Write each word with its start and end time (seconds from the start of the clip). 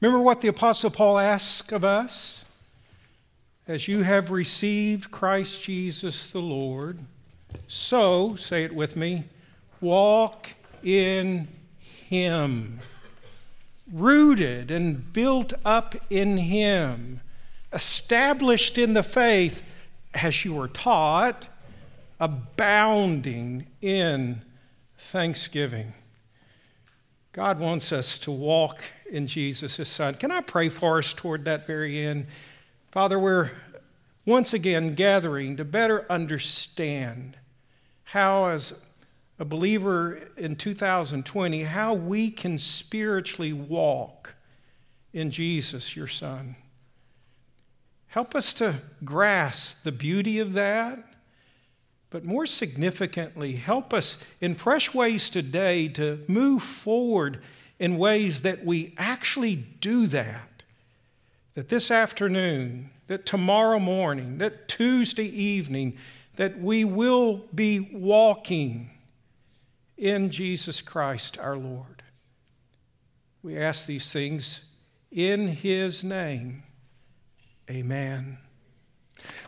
Remember 0.00 0.22
what 0.22 0.40
the 0.40 0.48
Apostle 0.48 0.90
Paul 0.90 1.18
asks 1.18 1.72
of 1.72 1.84
us? 1.84 2.44
As 3.68 3.86
you 3.86 4.02
have 4.02 4.30
received 4.30 5.10
Christ 5.10 5.62
Jesus 5.62 6.30
the 6.30 6.40
Lord, 6.40 7.00
so, 7.68 8.34
say 8.36 8.64
it 8.64 8.74
with 8.74 8.96
me, 8.96 9.24
walk 9.80 10.50
in 10.82 11.48
Him, 12.08 12.80
rooted 13.92 14.70
and 14.70 15.12
built 15.12 15.52
up 15.64 15.94
in 16.08 16.38
Him, 16.38 17.20
established 17.72 18.78
in 18.78 18.94
the 18.94 19.02
faith 19.02 19.62
as 20.14 20.44
you 20.44 20.54
were 20.54 20.68
taught, 20.68 21.48
abounding 22.18 23.66
in 23.82 24.42
thanksgiving. 24.98 25.92
God 27.32 27.60
wants 27.60 27.92
us 27.92 28.18
to 28.20 28.30
walk 28.30 28.82
in 29.10 29.26
Jesus, 29.26 29.76
His 29.76 29.88
Son. 29.88 30.14
Can 30.14 30.30
I 30.30 30.40
pray 30.40 30.68
for 30.68 30.98
us 30.98 31.12
toward 31.12 31.44
that 31.44 31.66
very 31.66 32.04
end? 32.04 32.26
Father, 32.90 33.18
we're 33.18 33.50
once 34.24 34.52
again 34.52 34.94
gathering 34.94 35.56
to 35.56 35.64
better 35.64 36.10
understand 36.10 37.36
how, 38.04 38.46
as 38.46 38.74
a 39.38 39.44
believer 39.44 40.20
in 40.36 40.56
2020, 40.56 41.64
how 41.64 41.94
we 41.94 42.30
can 42.30 42.58
spiritually 42.58 43.52
walk 43.52 44.34
in 45.12 45.30
Jesus, 45.30 45.96
your 45.96 46.06
Son. 46.06 46.56
Help 48.08 48.34
us 48.34 48.52
to 48.54 48.76
grasp 49.04 49.82
the 49.82 49.92
beauty 49.92 50.38
of 50.38 50.52
that, 50.52 50.98
but 52.10 52.24
more 52.24 52.46
significantly, 52.46 53.52
help 53.52 53.94
us 53.94 54.18
in 54.40 54.54
fresh 54.56 54.92
ways 54.92 55.30
today 55.30 55.86
to 55.88 56.24
move 56.26 56.62
forward 56.62 57.40
in 57.80 57.96
ways 57.96 58.42
that 58.42 58.64
we 58.64 58.94
actually 58.98 59.56
do 59.56 60.06
that. 60.06 60.62
That 61.54 61.70
this 61.70 61.90
afternoon, 61.90 62.90
that 63.08 63.26
tomorrow 63.26 63.80
morning, 63.80 64.38
that 64.38 64.68
Tuesday 64.68 65.24
evening, 65.24 65.96
that 66.36 66.60
we 66.60 66.84
will 66.84 67.42
be 67.52 67.80
walking 67.80 68.90
in 69.96 70.30
Jesus 70.30 70.82
Christ 70.82 71.38
our 71.38 71.56
Lord. 71.56 72.02
We 73.42 73.58
ask 73.58 73.86
these 73.86 74.12
things 74.12 74.64
in 75.10 75.48
His 75.48 76.04
name. 76.04 76.62
Amen. 77.68 78.38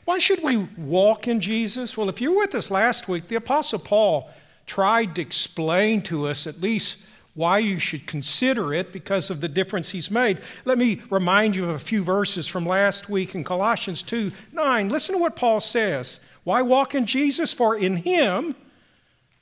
Why 0.06 0.18
should 0.18 0.42
we 0.42 0.56
walk 0.56 1.28
in 1.28 1.40
Jesus? 1.40 1.96
Well, 1.96 2.08
if 2.08 2.20
you 2.20 2.32
were 2.32 2.40
with 2.40 2.54
us 2.54 2.70
last 2.70 3.08
week, 3.08 3.28
the 3.28 3.36
Apostle 3.36 3.78
Paul 3.78 4.30
tried 4.66 5.14
to 5.16 5.20
explain 5.20 6.00
to 6.02 6.28
us 6.28 6.46
at 6.46 6.60
least 6.60 6.98
why 7.34 7.58
you 7.58 7.78
should 7.78 8.06
consider 8.06 8.74
it 8.74 8.92
because 8.92 9.30
of 9.30 9.40
the 9.40 9.48
difference 9.48 9.90
he's 9.90 10.10
made. 10.10 10.40
Let 10.64 10.78
me 10.78 11.00
remind 11.10 11.56
you 11.56 11.64
of 11.64 11.70
a 11.70 11.78
few 11.78 12.04
verses 12.04 12.46
from 12.46 12.66
last 12.66 13.08
week 13.08 13.34
in 13.34 13.44
Colossians 13.44 14.02
2 14.02 14.32
9. 14.52 14.88
Listen 14.88 15.14
to 15.14 15.20
what 15.20 15.36
Paul 15.36 15.60
says. 15.60 16.20
Why 16.44 16.62
walk 16.62 16.94
in 16.94 17.06
Jesus? 17.06 17.52
For 17.52 17.76
in 17.76 17.98
him 17.98 18.54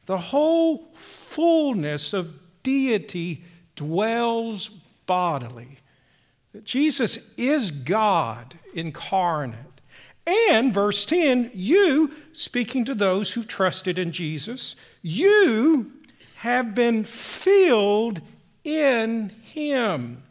the 0.06 0.18
whole 0.18 0.92
fullness 0.94 2.12
of 2.12 2.34
deity 2.62 3.44
dwells 3.76 4.68
bodily. 5.06 5.78
That 6.52 6.64
Jesus 6.64 7.32
is 7.36 7.70
God 7.70 8.58
incarnate. 8.74 9.58
And 10.26 10.72
verse 10.72 11.04
10, 11.06 11.50
you, 11.54 12.12
speaking 12.32 12.84
to 12.84 12.94
those 12.94 13.32
who've 13.32 13.48
trusted 13.48 13.98
in 13.98 14.12
Jesus, 14.12 14.76
you 15.02 15.92
have 16.40 16.74
been 16.74 17.04
filled 17.04 18.18
in 18.64 19.28
him, 19.42 20.22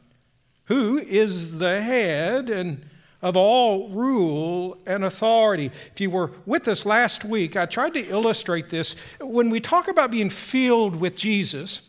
who 0.64 0.98
is 0.98 1.60
the 1.60 1.80
head 1.82 2.50
and 2.50 2.84
of 3.22 3.38
all 3.38 3.90
rule 3.90 4.76
and 4.88 5.06
authority. 5.06 5.70
If 5.94 6.02
you 6.02 6.10
were 6.10 6.32
with 6.48 6.68
us 6.68 6.84
last 6.84 7.24
week, 7.24 7.56
I 7.56 7.68
tried 7.68 7.94
to 7.94 8.10
illustrate 8.10 8.72
this. 8.72 8.96
When 9.22 9.52
we 9.52 9.60
talk 9.60 9.88
about 9.88 10.10
being 10.10 10.32
filled 10.32 10.96
with 10.96 11.16
Jesus, 11.16 11.84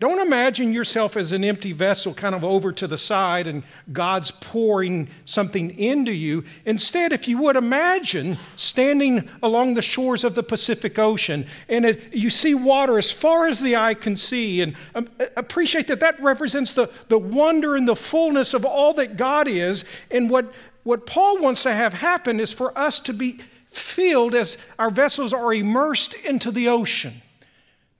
don't 0.00 0.18
imagine 0.18 0.72
yourself 0.72 1.16
as 1.16 1.30
an 1.30 1.44
empty 1.44 1.72
vessel 1.72 2.12
kind 2.14 2.34
of 2.34 2.42
over 2.42 2.72
to 2.72 2.88
the 2.88 2.98
side 2.98 3.46
and 3.46 3.62
God's 3.92 4.32
pouring 4.32 5.08
something 5.24 5.70
into 5.78 6.10
you. 6.10 6.44
Instead, 6.66 7.12
if 7.12 7.28
you 7.28 7.38
would 7.38 7.54
imagine 7.54 8.36
standing 8.56 9.28
along 9.40 9.74
the 9.74 9.82
shores 9.82 10.24
of 10.24 10.34
the 10.34 10.42
Pacific 10.42 10.98
Ocean 10.98 11.46
and 11.68 11.86
it, 11.86 12.12
you 12.12 12.28
see 12.28 12.54
water 12.54 12.98
as 12.98 13.12
far 13.12 13.46
as 13.46 13.60
the 13.60 13.76
eye 13.76 13.94
can 13.94 14.16
see, 14.16 14.60
and 14.62 14.74
um, 14.96 15.08
appreciate 15.36 15.86
that 15.86 16.00
that 16.00 16.20
represents 16.20 16.74
the, 16.74 16.90
the 17.08 17.18
wonder 17.18 17.76
and 17.76 17.86
the 17.86 17.96
fullness 17.96 18.52
of 18.52 18.64
all 18.64 18.94
that 18.94 19.16
God 19.16 19.46
is. 19.46 19.84
And 20.10 20.28
what, 20.28 20.52
what 20.82 21.06
Paul 21.06 21.38
wants 21.38 21.62
to 21.62 21.72
have 21.72 21.94
happen 21.94 22.40
is 22.40 22.52
for 22.52 22.76
us 22.76 22.98
to 23.00 23.12
be 23.12 23.38
filled 23.68 24.34
as 24.34 24.58
our 24.76 24.90
vessels 24.90 25.32
are 25.32 25.54
immersed 25.54 26.14
into 26.14 26.50
the 26.50 26.68
ocean. 26.68 27.22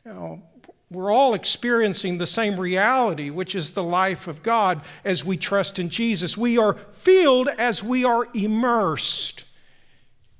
Now, 0.04 0.42
we're 0.94 1.12
all 1.12 1.34
experiencing 1.34 2.18
the 2.18 2.26
same 2.26 2.58
reality, 2.58 3.28
which 3.28 3.54
is 3.54 3.72
the 3.72 3.82
life 3.82 4.28
of 4.28 4.42
God 4.42 4.82
as 5.04 5.24
we 5.24 5.36
trust 5.36 5.78
in 5.78 5.88
Jesus. 5.88 6.36
We 6.36 6.56
are 6.56 6.74
filled 6.92 7.48
as 7.48 7.82
we 7.82 8.04
are 8.04 8.28
immersed 8.32 9.44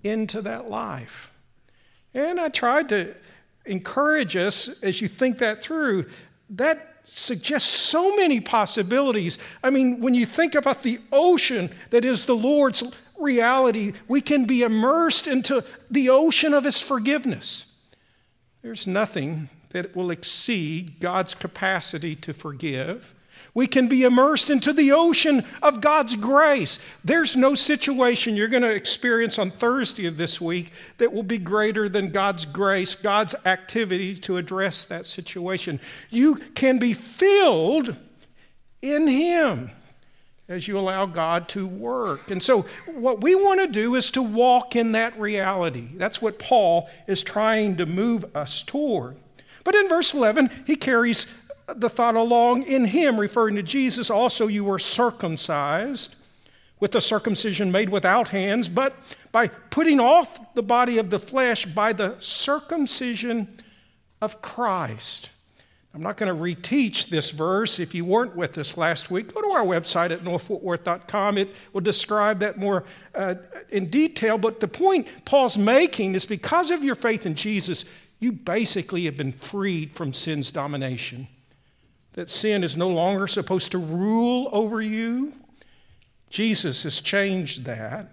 into 0.03 0.41
that 0.43 0.71
life. 0.71 1.33
And 2.15 2.39
I 2.39 2.49
tried 2.49 2.89
to 2.91 3.15
encourage 3.67 4.37
us 4.37 4.83
as 4.83 5.01
you 5.01 5.09
think 5.09 5.39
that 5.39 5.63
through. 5.63 6.07
That 6.51 6.95
suggests 7.05 7.69
so 7.69 8.17
many 8.17 8.41
possibilities. 8.41 9.39
I 9.63 9.71
mean, 9.71 10.01
when 10.01 10.15
you 10.15 10.27
think 10.27 10.55
about 10.55 10.83
the 10.83 11.01
ocean 11.13 11.71
that 11.91 12.05
is 12.05 12.25
the 12.25 12.37
Lord's 12.37 12.83
reality, 13.19 13.93
we 14.09 14.21
can 14.21 14.45
be 14.45 14.63
immersed 14.63 15.27
into 15.27 15.65
the 15.91 16.11
ocean 16.11 16.55
of 16.55 16.65
His 16.65 16.81
forgiveness. 16.81 17.67
There's 18.63 18.87
nothing 18.87 19.49
that 19.75 19.87
it 19.87 19.97
will 19.97 20.13
exceed 20.13 21.01
God's 21.01 21.35
capacity 21.35 22.15
to 22.15 22.33
forgive. 22.33 23.13
We 23.55 23.67
can 23.67 23.89
be 23.89 24.05
immersed 24.05 24.49
into 24.49 24.73
the 24.73 24.93
ocean 24.93 25.45
of 25.61 25.81
God's 25.81 26.15
grace. 26.15 26.79
There's 27.05 27.35
no 27.35 27.57
situation 27.57 28.37
you're 28.37 28.47
going 28.47 28.63
to 28.63 28.73
experience 28.73 29.37
on 29.37 29.51
Thursday 29.51 30.07
of 30.07 30.17
this 30.17 30.41
week 30.41 30.73
that 30.99 31.13
will 31.13 31.25
be 31.25 31.39
greater 31.39 31.89
than 31.89 32.13
God's 32.13 32.45
grace, 32.45 32.95
God's 32.95 33.35
activity 33.45 34.15
to 34.19 34.37
address 34.37 34.85
that 34.85 35.07
situation. 35.07 35.81
You 36.09 36.37
can 36.55 36.79
be 36.79 36.93
filled 36.93 37.97
in 38.81 39.09
Him 39.09 39.73
as 40.49 40.69
you 40.69 40.79
allow 40.79 41.07
God 41.07 41.49
to 41.49 41.67
work. 41.67 42.31
And 42.31 42.41
so, 42.41 42.65
what 42.87 43.23
we 43.23 43.35
want 43.35 43.61
to 43.61 43.67
do 43.67 43.97
is 43.97 44.13
to 44.13 44.23
walk 44.23 44.77
in 44.77 44.93
that 44.93 45.19
reality. 45.19 45.89
That's 45.97 46.23
what 46.23 46.39
Paul 46.39 46.89
is 47.09 47.25
trying 47.25 47.77
to 47.79 47.87
move 47.87 48.37
us 48.37 48.63
toward. 48.63 49.17
But 49.65 49.75
in 49.75 49.89
verse 49.89 50.15
11, 50.15 50.51
he 50.67 50.77
carries 50.77 51.27
the 51.67 51.89
thought 51.89 52.15
along 52.15 52.65
in 52.65 52.85
him, 52.85 53.19
referring 53.19 53.57
to 53.57 53.63
Jesus, 53.63 54.11
also 54.11 54.47
you 54.47 54.65
were 54.65 54.79
circumcised 54.79 56.17
with 56.81 56.93
the 56.93 57.01
circumcision 57.01 57.73
made 57.73 57.89
without 57.89 58.29
hands, 58.29 58.69
but 58.69 58.95
by 59.33 59.49
putting 59.49 60.01
off 60.01 60.55
the 60.55 60.63
body 60.63 60.99
of 60.99 61.09
the 61.09 61.19
flesh 61.19 61.65
by 61.65 61.93
the 61.93 62.17
circumcision 62.19 63.49
of 64.21 64.43
Christ. 64.43 65.31
I'm 65.95 66.03
not 66.03 66.17
going 66.17 66.35
to 66.35 66.43
reteach 66.43 67.09
this 67.09 67.31
verse. 67.31 67.79
If 67.79 67.95
you 67.95 68.05
weren't 68.05 68.35
with 68.35 68.59
us 68.59 68.77
last 68.77 69.13
week, 69.13 69.33
go 69.33 69.41
to 69.41 69.49
our 69.51 69.65
website 69.65 70.11
at 70.11 70.25
northfortworth.com. 70.25 71.39
It 71.39 71.55
will 71.73 71.83
describe 71.83 72.41
that 72.41 72.59
more 72.59 72.83
uh, 73.15 73.37
in 73.71 73.87
detail. 73.87 74.37
But 74.37 74.59
the 74.59 74.67
point 74.67 75.07
Paul's 75.25 75.57
making 75.57 76.17
is 76.17 76.27
because 76.27 76.73
of 76.73 76.83
your 76.83 76.97
faith 76.97 77.27
in 77.27 77.37
Jesus, 77.37 77.85
you 78.25 78.33
basically 78.33 79.05
have 79.05 79.19
been 79.19 79.33
freed 79.33 79.93
from 79.93 80.15
sin's 80.15 80.51
domination. 80.51 81.29
That 82.15 82.31
sin 82.31 82.65
is 82.65 82.75
no 82.75 82.89
longer 82.89 83.27
supposed 83.27 83.71
to 83.73 83.79
rule 83.79 84.49
over 84.51 84.81
you. 84.81 85.35
Jesus 86.31 86.85
has 86.85 87.01
changed 87.01 87.67
that. 87.67 88.09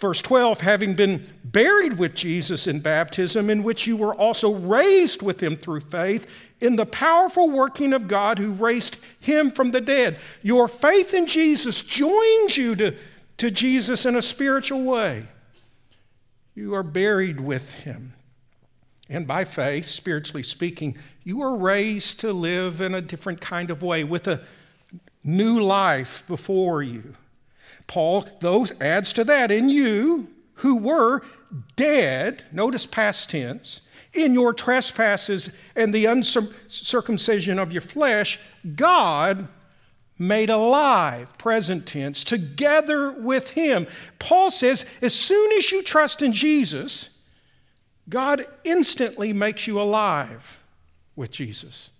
Verse 0.00 0.22
12, 0.22 0.62
having 0.62 0.94
been 0.94 1.26
buried 1.44 1.98
with 1.98 2.14
Jesus 2.14 2.66
in 2.66 2.80
baptism, 2.80 3.50
in 3.50 3.62
which 3.62 3.86
you 3.86 3.96
were 3.96 4.14
also 4.14 4.54
raised 4.54 5.20
with 5.20 5.42
him 5.42 5.54
through 5.54 5.80
faith 5.80 6.26
in 6.60 6.76
the 6.76 6.86
powerful 6.86 7.50
working 7.50 7.92
of 7.92 8.08
God 8.08 8.38
who 8.38 8.52
raised 8.52 8.96
him 9.20 9.50
from 9.50 9.70
the 9.70 9.82
dead. 9.82 10.18
Your 10.42 10.66
faith 10.66 11.12
in 11.12 11.26
Jesus 11.26 11.82
joins 11.82 12.56
you 12.56 12.74
to, 12.76 12.96
to 13.36 13.50
Jesus 13.50 14.06
in 14.06 14.16
a 14.16 14.22
spiritual 14.22 14.82
way. 14.82 15.24
You 16.54 16.74
are 16.74 16.82
buried 16.82 17.40
with 17.40 17.72
him. 17.84 18.14
And 19.08 19.26
by 19.26 19.44
faith, 19.44 19.86
spiritually 19.86 20.42
speaking, 20.42 20.98
you 21.22 21.42
are 21.42 21.56
raised 21.56 22.20
to 22.20 22.32
live 22.32 22.80
in 22.80 22.94
a 22.94 23.00
different 23.00 23.40
kind 23.40 23.70
of 23.70 23.82
way 23.82 24.02
with 24.04 24.26
a 24.26 24.42
new 25.22 25.60
life 25.60 26.24
before 26.26 26.82
you. 26.82 27.14
Paul, 27.86 28.26
those 28.40 28.72
adds 28.80 29.12
to 29.12 29.24
that 29.24 29.50
in 29.50 29.68
you 29.68 30.28
who 30.54 30.76
were 30.76 31.22
dead, 31.76 32.44
notice 32.52 32.86
past 32.86 33.30
tense, 33.30 33.82
in 34.12 34.34
your 34.34 34.52
trespasses 34.52 35.50
and 35.76 35.92
the 35.92 36.06
uncircumcision 36.06 37.58
of 37.58 37.72
your 37.72 37.82
flesh, 37.82 38.40
God 38.74 39.46
made 40.18 40.48
alive, 40.48 41.36
present 41.36 41.86
tense, 41.86 42.24
together 42.24 43.10
with 43.10 43.50
Him. 43.50 43.86
Paul 44.18 44.50
says, 44.50 44.86
as 45.02 45.14
soon 45.14 45.52
as 45.52 45.70
you 45.70 45.82
trust 45.82 46.22
in 46.22 46.32
Jesus, 46.32 47.10
God 48.08 48.46
instantly 48.64 49.32
makes 49.32 49.66
you 49.66 49.80
alive 49.80 50.58
with 51.16 51.30
Jesus. 51.30 51.90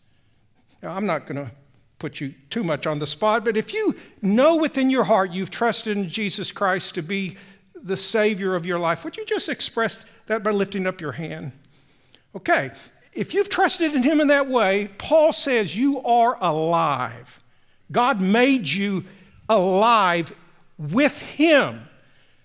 Now, 0.83 0.95
I'm 0.95 1.07
not 1.07 1.27
going 1.27 1.45
to 1.45 1.51
put 1.99 2.21
you 2.21 2.35
too 2.51 2.63
much 2.63 2.87
on 2.87 2.99
the 2.99 3.07
spot, 3.07 3.45
but 3.45 3.57
if 3.57 3.73
you 3.73 3.97
know 4.23 4.57
within 4.57 4.91
your 4.91 5.05
heart 5.05 5.31
you've 5.33 5.51
trusted 5.51 5.97
in 5.97 6.09
Jesus 6.09 6.53
Christ 6.53 6.95
to 6.95 7.03
be 7.03 7.37
the 7.75 7.97
Savior 7.97 8.55
of 8.55 8.67
your 8.67 8.79
life, 8.79 9.05
would 9.05 9.17
you 9.17 9.25
just 9.25 9.49
express 9.49 10.05
that 10.27 10.43
by 10.43 10.51
lifting 10.51 10.87
up 10.87 11.01
your 11.01 11.13
hand? 11.13 11.53
Okay, 12.35 12.71
if 13.13 13.33
you've 13.33 13.49
trusted 13.49 13.95
in 13.95 14.03
Him 14.03 14.21
in 14.21 14.29
that 14.29 14.49
way, 14.49 14.91
Paul 14.99 15.33
says 15.33 15.77
you 15.77 16.03
are 16.03 16.37
alive. 16.41 17.43
God 17.91 18.21
made 18.21 18.69
you 18.69 19.05
alive 19.49 20.35
with 20.77 21.21
Him. 21.21 21.89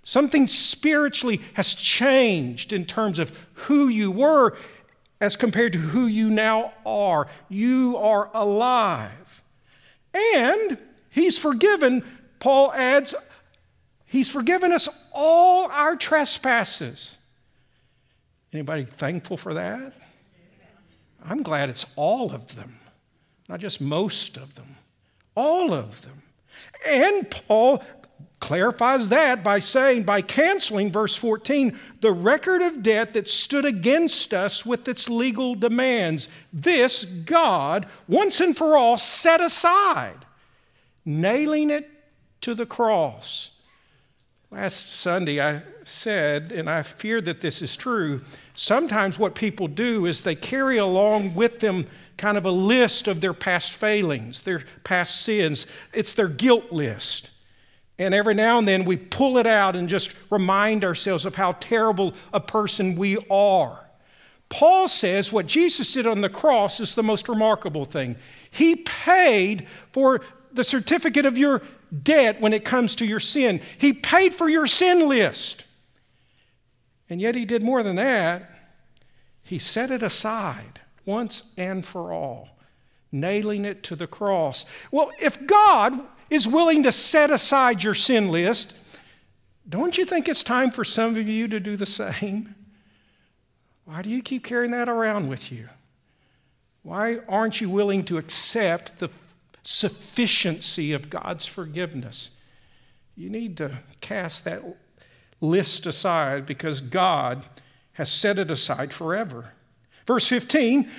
Something 0.04 0.48
spiritually 0.48 1.42
has 1.54 1.76
changed 1.76 2.74
in 2.74 2.86
terms 2.86 3.20
of 3.20 3.38
who 3.54 3.88
you 3.88 4.12
were 4.12 4.58
as 5.20 5.36
compared 5.36 5.74
to 5.74 5.80
who 5.80 6.08
you 6.08 6.30
now 6.30 6.74
are. 6.86 7.28
You 7.50 7.98
are 7.98 8.30
alive. 8.34 9.44
And 10.14 10.78
He's 11.10 11.38
forgiven, 11.38 12.04
Paul 12.40 12.74
adds, 12.74 13.14
He's 14.06 14.30
forgiven 14.30 14.72
us 14.72 14.90
all 15.14 15.70
our 15.70 15.96
trespasses. 15.96 17.18
Anybody 18.52 18.86
thankful 18.86 19.38
for 19.38 19.54
that? 19.54 19.94
I'm 21.24 21.44
glad 21.44 21.70
it's 21.70 21.86
all 21.96 22.34
of 22.34 22.56
them, 22.56 22.80
not 23.48 23.60
just 23.60 23.80
most 23.80 24.38
of 24.38 24.56
them 24.56 24.78
all 25.36 25.74
of 25.74 26.02
them. 26.04 26.24
And 26.86 27.30
Paul 27.30 27.84
clarifies 28.42 29.08
that 29.10 29.44
by 29.44 29.60
saying, 29.60 30.04
by 30.04 30.22
canceling, 30.22 30.92
verse 30.92 31.16
14, 31.16 31.80
the 32.02 32.12
record 32.12 32.62
of 32.62 32.84
debt 32.84 33.14
that 33.14 33.30
stood 33.30 33.64
against 33.64 34.34
us 34.34 34.66
with 34.66 34.88
its 34.90 35.08
legal 35.08 35.56
demands. 35.56 36.28
This 36.52 37.06
God, 37.06 37.88
once 38.08 38.42
and 38.42 38.58
for 38.58 38.76
all, 38.76 38.98
set 38.98 39.40
aside, 39.40 40.26
nailing 41.06 41.70
it 41.70 41.90
to 42.42 42.54
the 42.54 42.66
cross. 42.66 43.52
Last 44.50 44.90
Sunday, 44.90 45.40
I 45.40 45.62
said, 45.86 46.52
and 46.52 46.70
I 46.70 46.82
fear 46.84 47.22
that 47.22 47.42
this 47.42 47.62
is 47.62 47.78
true, 47.78 48.22
sometimes 48.54 49.18
what 49.18 49.34
people 49.34 49.68
do 49.68 50.06
is 50.06 50.24
they 50.24 50.36
carry 50.36 50.78
along 50.78 51.36
with 51.36 51.62
them 51.62 51.88
kind 52.18 52.38
of 52.38 52.46
a 52.46 52.52
list 52.52 53.08
of 53.08 53.22
their 53.22 53.34
past 53.34 53.72
failings, 53.72 54.42
their 54.44 54.64
past 54.84 55.22
sins. 55.22 55.66
It's 55.92 56.14
their 56.14 56.28
guilt 56.28 56.72
list. 56.72 57.31
And 58.02 58.16
every 58.16 58.34
now 58.34 58.58
and 58.58 58.68
then 58.68 58.84
we 58.84 58.98
pull 58.98 59.38
it 59.38 59.46
out 59.46 59.76
and 59.76 59.88
just 59.88 60.16
remind 60.32 60.84
ourselves 60.84 61.24
of 61.24 61.36
how 61.36 61.52
terrible 61.60 62.16
a 62.34 62.40
person 62.40 62.96
we 62.96 63.20
are. 63.30 63.80
Paul 64.50 64.88
says 64.88 65.32
what 65.32 65.46
Jesus 65.46 65.92
did 65.92 66.08
on 66.08 66.22
the 66.22 66.30
cross 66.30 66.80
is 66.80 66.96
the 66.96 67.04
most 67.04 67.30
remarkable 67.30 67.86
thing. 67.86 68.16
He 68.50 68.78
paid 68.78 69.68
for 69.92 70.22
the 70.52 70.64
certificate 70.64 71.28
of 71.28 71.38
your 71.38 71.62
debt 72.04 72.42
when 72.42 72.54
it 72.54 72.66
comes 72.66 72.96
to 72.96 73.06
your 73.06 73.20
sin, 73.20 73.62
He 73.78 73.94
paid 73.94 74.34
for 74.34 74.50
your 74.50 74.66
sin 74.66 75.08
list. 75.08 75.66
And 77.08 77.22
yet 77.22 77.36
He 77.36 77.46
did 77.46 77.62
more 77.62 77.84
than 77.84 77.98
that, 77.98 78.50
He 79.44 79.60
set 79.60 79.92
it 79.92 80.02
aside 80.02 80.82
once 81.06 81.44
and 81.56 81.86
for 81.86 82.12
all, 82.12 82.50
nailing 83.12 83.64
it 83.64 83.84
to 83.84 83.96
the 83.96 84.08
cross. 84.08 84.66
Well, 84.90 85.12
if 85.22 85.46
God 85.46 86.02
is 86.32 86.48
willing 86.48 86.82
to 86.84 86.92
set 86.92 87.30
aside 87.30 87.84
your 87.84 87.94
sin 87.94 88.32
list, 88.32 88.74
don't 89.68 89.98
you 89.98 90.06
think 90.06 90.30
it's 90.30 90.44
time 90.44 90.72
for 90.72 90.86
some 90.86 91.18
of 91.18 91.28
you 91.28 91.48
to 91.50 91.60
do 91.60 91.76
the 91.76 91.86
same? 91.86 92.56
Why 93.84 94.02
do 94.02 94.10
you 94.10 94.24
keep 94.24 94.46
carrying 94.46 94.72
that 94.72 94.88
around 94.88 95.28
with 95.28 95.52
you? 95.52 95.68
Why 96.84 97.20
aren't 97.28 97.60
you 97.60 97.70
willing 97.70 98.06
to 98.06 98.18
accept 98.18 99.00
the 99.00 99.10
sufficiency 99.62 100.94
of 100.94 101.10
God's 101.10 101.46
forgiveness? 101.46 102.32
You 103.18 103.30
need 103.30 103.58
to 103.58 103.80
cast 104.00 104.46
that 104.46 104.64
list 105.42 105.86
aside 105.86 106.46
because 106.46 106.80
God 106.80 107.44
has 107.94 108.10
set 108.10 108.40
it 108.40 108.50
aside 108.50 108.94
forever. 108.94 109.52
Verse 110.08 110.28
15, 110.28 110.90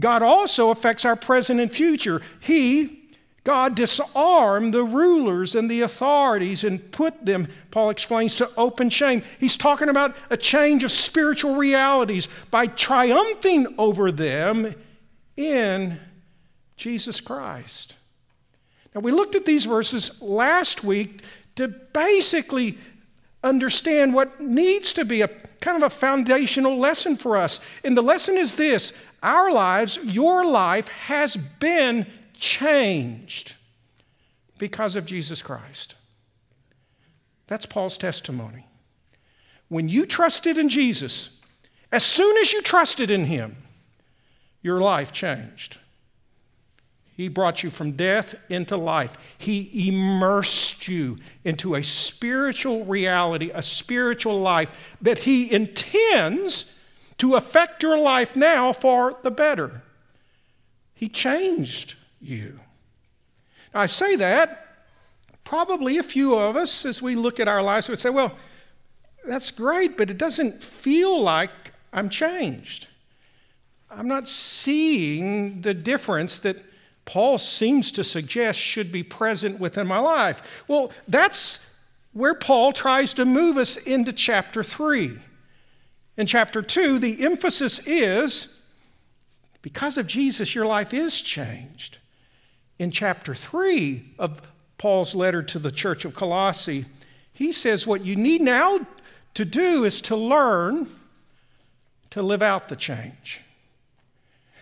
God 0.00 0.22
also 0.24 0.70
affects 0.70 1.04
our 1.04 1.14
present 1.14 1.60
and 1.60 1.72
future. 1.72 2.20
He, 2.40 3.03
God, 3.44 3.74
disarmed 3.74 4.72
the 4.72 4.82
rulers 4.82 5.54
and 5.54 5.70
the 5.70 5.82
authorities 5.82 6.64
and 6.64 6.90
put 6.90 7.26
them, 7.26 7.48
Paul 7.70 7.90
explains, 7.90 8.34
to 8.36 8.50
open 8.56 8.88
shame. 8.88 9.22
He's 9.38 9.58
talking 9.58 9.90
about 9.90 10.16
a 10.30 10.36
change 10.36 10.82
of 10.82 10.90
spiritual 10.90 11.56
realities 11.56 12.26
by 12.50 12.66
triumphing 12.66 13.74
over 13.76 14.10
them 14.10 14.74
in 15.36 16.00
Jesus 16.78 17.20
Christ. 17.20 17.96
Now, 18.94 19.02
we 19.02 19.12
looked 19.12 19.34
at 19.34 19.44
these 19.44 19.66
verses 19.66 20.22
last 20.22 20.82
week 20.82 21.22
to 21.56 21.68
basically 21.68 22.78
understand 23.42 24.14
what 24.14 24.40
needs 24.40 24.94
to 24.94 25.04
be 25.04 25.20
a 25.20 25.28
kind 25.60 25.76
of 25.76 25.82
a 25.82 25.90
foundational 25.90 26.78
lesson 26.78 27.16
for 27.16 27.36
us. 27.36 27.60
And 27.84 27.94
the 27.94 28.02
lesson 28.02 28.38
is 28.38 28.56
this 28.56 28.92
our 29.22 29.50
lives, 29.50 29.98
your 30.02 30.46
life, 30.46 30.88
has 30.88 31.36
been 31.36 32.06
changed 32.34 33.54
because 34.58 34.96
of 34.96 35.06
Jesus 35.06 35.42
Christ. 35.42 35.96
That's 37.46 37.66
Paul's 37.66 37.98
testimony. 37.98 38.66
When 39.68 39.88
you 39.88 40.06
trusted 40.06 40.58
in 40.58 40.68
Jesus, 40.68 41.38
as 41.90 42.04
soon 42.04 42.36
as 42.38 42.52
you 42.52 42.62
trusted 42.62 43.10
in 43.10 43.26
Him, 43.26 43.56
your 44.62 44.80
life 44.80 45.12
changed. 45.12 45.78
He 47.16 47.28
brought 47.28 47.62
you 47.62 47.70
from 47.70 47.92
death 47.92 48.34
into 48.48 48.76
life. 48.76 49.16
He 49.38 49.88
immersed 49.88 50.88
you 50.88 51.18
into 51.44 51.76
a 51.76 51.84
spiritual 51.84 52.84
reality, 52.84 53.50
a 53.54 53.62
spiritual 53.62 54.40
life 54.40 54.96
that 55.00 55.20
He 55.20 55.52
intends 55.52 56.72
to 57.18 57.36
affect 57.36 57.82
your 57.82 57.98
life 57.98 58.34
now 58.34 58.72
for 58.72 59.18
the 59.22 59.30
better. 59.30 59.82
He 60.94 61.08
changed 61.08 61.94
you. 62.24 62.60
Now, 63.72 63.80
I 63.80 63.86
say 63.86 64.16
that, 64.16 64.86
probably 65.44 65.98
a 65.98 66.02
few 66.02 66.34
of 66.34 66.56
us, 66.56 66.84
as 66.84 67.02
we 67.02 67.14
look 67.14 67.40
at 67.40 67.48
our 67.48 67.62
lives, 67.62 67.88
would 67.88 68.00
say, 68.00 68.10
well, 68.10 68.36
that's 69.26 69.50
great, 69.50 69.96
but 69.96 70.10
it 70.10 70.18
doesn't 70.18 70.62
feel 70.62 71.20
like 71.20 71.50
I'm 71.92 72.08
changed. 72.08 72.88
I'm 73.90 74.08
not 74.08 74.28
seeing 74.28 75.62
the 75.62 75.74
difference 75.74 76.38
that 76.40 76.62
Paul 77.04 77.38
seems 77.38 77.92
to 77.92 78.04
suggest 78.04 78.58
should 78.58 78.90
be 78.90 79.02
present 79.02 79.60
within 79.60 79.86
my 79.86 79.98
life. 79.98 80.64
Well, 80.66 80.90
that's 81.06 81.74
where 82.12 82.34
Paul 82.34 82.72
tries 82.72 83.14
to 83.14 83.24
move 83.24 83.56
us 83.56 83.76
into 83.76 84.12
chapter 84.12 84.62
3. 84.62 85.18
In 86.16 86.26
chapter 86.26 86.62
2, 86.62 86.98
the 86.98 87.24
emphasis 87.24 87.80
is 87.86 88.56
because 89.62 89.98
of 89.98 90.06
Jesus, 90.06 90.54
your 90.54 90.66
life 90.66 90.94
is 90.94 91.20
changed. 91.20 91.98
In 92.78 92.90
chapter 92.90 93.34
3 93.34 94.14
of 94.18 94.42
Paul's 94.78 95.14
letter 95.14 95.42
to 95.42 95.58
the 95.58 95.70
church 95.70 96.04
of 96.04 96.14
Colossae, 96.14 96.86
he 97.32 97.52
says 97.52 97.86
what 97.86 98.04
you 98.04 98.16
need 98.16 98.40
now 98.40 98.80
to 99.34 99.44
do 99.44 99.84
is 99.84 100.00
to 100.02 100.16
learn 100.16 100.88
to 102.10 102.22
live 102.22 102.42
out 102.42 102.68
the 102.68 102.76
change. 102.76 103.42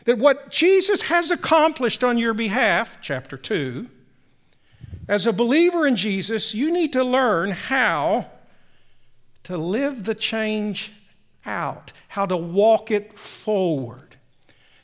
That 0.05 0.19
what 0.19 0.51
Jesus 0.51 1.03
has 1.03 1.31
accomplished 1.31 2.03
on 2.03 2.19
your 2.19 2.35
behalf, 2.35 2.99
chapter 3.03 3.37
2, 3.37 3.89
as 5.09 5.27
a 5.27 5.33
believer 5.33 5.87
in 5.87 5.97
Jesus, 5.97 6.55
you 6.55 6.71
need 6.71 6.93
to 6.93 7.05
learn 7.05 7.51
how 7.51 8.27
to 9.45 9.57
live 9.57 10.05
the 10.05 10.15
change 10.15 10.93
out, 11.45 11.93
how 12.09 12.27
to 12.27 12.37
walk 12.37 12.91
it 12.91 13.19
forward. 13.19 14.12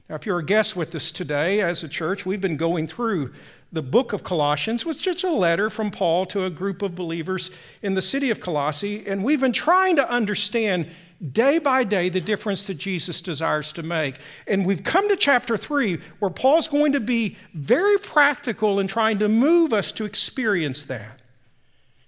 Now, 0.08 0.14
if 0.14 0.24
you're 0.24 0.38
a 0.38 0.44
guest 0.44 0.74
with 0.74 0.94
us 0.94 1.12
today 1.12 1.60
as 1.60 1.84
a 1.84 1.88
church, 1.88 2.24
we've 2.24 2.40
been 2.40 2.56
going 2.56 2.86
through 2.86 3.34
the 3.70 3.82
book 3.82 4.14
of 4.14 4.22
Colossians, 4.22 4.86
which 4.86 5.06
is 5.06 5.22
a 5.22 5.30
letter 5.30 5.68
from 5.68 5.90
Paul 5.90 6.24
to 6.26 6.44
a 6.44 6.50
group 6.50 6.80
of 6.80 6.94
believers 6.94 7.50
in 7.82 7.92
the 7.92 8.00
city 8.00 8.30
of 8.30 8.40
Colossae, 8.40 9.06
and 9.06 9.22
we've 9.22 9.40
been 9.40 9.52
trying 9.52 9.96
to 9.96 10.10
understand 10.10 10.88
day 11.32 11.58
by 11.58 11.84
day 11.84 12.08
the 12.08 12.22
difference 12.22 12.66
that 12.68 12.78
Jesus 12.78 13.20
desires 13.20 13.70
to 13.72 13.82
make. 13.82 14.18
And 14.46 14.64
we've 14.64 14.82
come 14.82 15.10
to 15.10 15.16
chapter 15.16 15.58
3 15.58 15.98
where 16.20 16.30
Paul's 16.30 16.68
going 16.68 16.92
to 16.92 17.00
be 17.00 17.36
very 17.52 17.98
practical 17.98 18.80
in 18.80 18.86
trying 18.86 19.18
to 19.18 19.28
move 19.28 19.74
us 19.74 19.92
to 19.92 20.06
experience 20.06 20.84
that. 20.84 21.20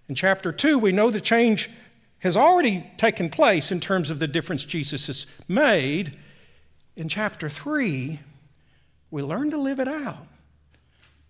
In 0.09 0.15
chapter 0.15 0.53
2, 0.53 0.79
we 0.79 0.93
know 0.93 1.11
the 1.11 1.21
change 1.21 1.69
has 2.21 2.37
already 2.37 2.91
taken 2.97 3.29
place 3.29 3.71
in 3.71 3.81
terms 3.81 4.11
of 4.11 4.21
the 4.21 4.29
difference 4.29 4.65
Jesus 4.65 5.09
has 5.09 5.27
made. 5.49 6.17
In 6.97 7.09
chapter 7.09 7.49
3, 7.49 8.21
we 9.11 9.23
learn 9.23 9.51
to 9.51 9.59
live 9.59 9.81
it 9.81 9.89
out. 9.89 10.27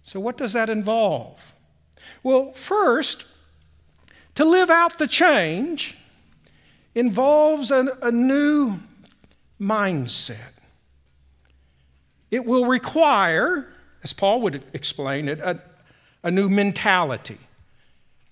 So, 0.02 0.19
what 0.19 0.37
does 0.37 0.52
that 0.55 0.69
involve? 0.69 1.55
Well, 2.23 2.52
first, 2.52 3.26
to 4.35 4.45
live 4.45 4.71
out 4.71 4.99
the 4.99 5.07
change 5.07 5.97
involves 6.95 7.71
a, 7.71 7.97
a 8.02 8.11
new 8.11 8.79
mindset. 9.61 10.55
It 12.31 12.45
will 12.45 12.64
require, 12.64 13.69
as 14.02 14.12
Paul 14.12 14.40
would 14.43 14.62
explain 14.73 15.29
it, 15.29 15.40
a, 15.40 15.61
a 16.23 16.31
new 16.31 16.49
mentality, 16.49 17.38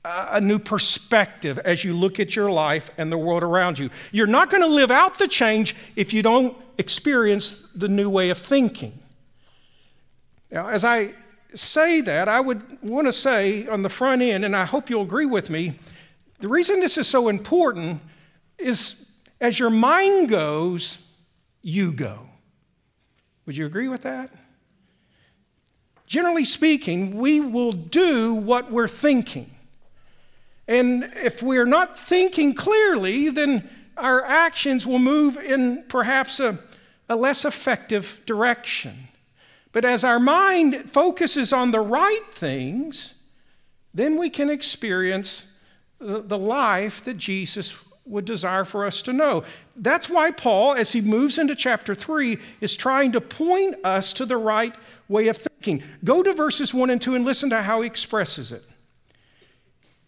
a, 0.08 0.40
new 0.40 0.58
perspective 0.58 1.58
as 1.58 1.84
you 1.84 1.94
look 1.94 2.18
at 2.20 2.34
your 2.34 2.50
life 2.50 2.90
and 2.96 3.12
the 3.12 3.18
world 3.18 3.42
around 3.42 3.78
you. 3.78 3.90
You're 4.12 4.26
not 4.26 4.50
going 4.50 4.62
to 4.62 4.68
live 4.68 4.90
out 4.90 5.18
the 5.18 5.28
change 5.28 5.74
if 5.96 6.12
you 6.12 6.22
don't 6.22 6.56
experience 6.78 7.68
the 7.74 7.88
new 7.88 8.08
way 8.08 8.30
of 8.30 8.38
thinking. 8.38 8.98
Now, 10.50 10.68
as 10.68 10.84
I 10.84 11.14
say 11.54 12.00
that, 12.02 12.28
I 12.28 12.40
would 12.40 12.82
want 12.82 13.06
to 13.06 13.12
say 13.12 13.66
on 13.66 13.82
the 13.82 13.88
front 13.88 14.22
end, 14.22 14.44
and 14.44 14.56
I 14.56 14.64
hope 14.64 14.88
you'll 14.88 15.02
agree 15.02 15.26
with 15.26 15.50
me, 15.50 15.78
the 16.40 16.48
reason 16.48 16.80
this 16.80 16.96
is 16.96 17.08
so 17.08 17.28
important 17.28 18.00
is 18.58 19.06
as 19.40 19.58
your 19.58 19.70
mind 19.70 20.28
goes, 20.28 21.06
you 21.62 21.92
go. 21.92 22.28
Would 23.46 23.56
you 23.56 23.66
agree 23.66 23.88
with 23.88 24.02
that? 24.02 24.30
Generally 26.06 26.46
speaking, 26.46 27.18
we 27.18 27.40
will 27.40 27.72
do 27.72 28.34
what 28.34 28.72
we're 28.72 28.88
thinking. 28.88 29.50
And 30.68 31.10
if 31.16 31.42
we're 31.42 31.66
not 31.66 31.98
thinking 31.98 32.54
clearly, 32.54 33.30
then 33.30 33.68
our 33.96 34.22
actions 34.22 34.86
will 34.86 34.98
move 34.98 35.38
in 35.38 35.84
perhaps 35.88 36.38
a, 36.38 36.58
a 37.08 37.16
less 37.16 37.44
effective 37.46 38.20
direction. 38.26 39.08
But 39.72 39.86
as 39.86 40.04
our 40.04 40.20
mind 40.20 40.90
focuses 40.90 41.52
on 41.52 41.70
the 41.70 41.80
right 41.80 42.32
things, 42.32 43.14
then 43.94 44.16
we 44.16 44.28
can 44.28 44.50
experience 44.50 45.46
the 45.98 46.38
life 46.38 47.02
that 47.04 47.16
Jesus 47.16 47.82
would 48.04 48.24
desire 48.24 48.64
for 48.64 48.86
us 48.86 49.02
to 49.02 49.12
know. 49.12 49.44
That's 49.74 50.08
why 50.08 50.30
Paul, 50.30 50.74
as 50.74 50.92
he 50.92 51.00
moves 51.00 51.38
into 51.38 51.54
chapter 51.54 51.94
3, 51.94 52.38
is 52.60 52.76
trying 52.76 53.12
to 53.12 53.20
point 53.20 53.76
us 53.84 54.12
to 54.14 54.26
the 54.26 54.36
right 54.36 54.74
way 55.08 55.28
of 55.28 55.36
thinking. 55.36 55.82
Go 56.04 56.22
to 56.22 56.32
verses 56.32 56.72
1 56.72 56.90
and 56.90 57.00
2 57.00 57.14
and 57.14 57.24
listen 57.24 57.50
to 57.50 57.62
how 57.62 57.82
he 57.82 57.86
expresses 57.86 58.52
it. 58.52 58.64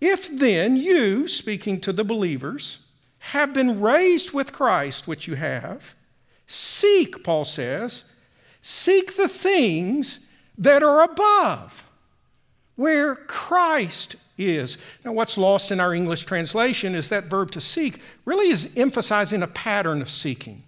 If 0.01 0.35
then 0.37 0.77
you, 0.77 1.29
speaking 1.29 1.81
to 1.83 1.93
the 1.93 2.05
believers, 2.05 2.87
have 3.19 3.53
been 3.53 3.81
raised 3.81 4.33
with 4.33 4.53
Christ, 4.53 5.07
which 5.07 5.29
you 5.29 5.35
have, 5.35 5.95
seek, 6.47 7.23
Paul 7.23 7.45
says, 7.45 8.05
seek 8.63 9.17
the 9.17 9.29
things 9.29 10.21
that 10.57 10.83
are 10.83 11.03
above, 11.03 11.87
where 12.77 13.15
Christ 13.15 14.17
is. 14.39 14.79
Now, 15.05 15.13
what's 15.13 15.37
lost 15.37 15.71
in 15.71 15.81
our 15.81 15.95
English 15.95 16.25
translation 16.25 16.95
is 16.95 17.11
that 17.11 17.27
verb 17.27 17.51
to 17.53 17.61
seek 17.61 18.01
really 18.25 18.49
is 18.49 18.73
emphasizing 18.77 19.43
a 19.43 19.47
pattern 19.47 20.01
of 20.01 20.09
seeking. 20.09 20.65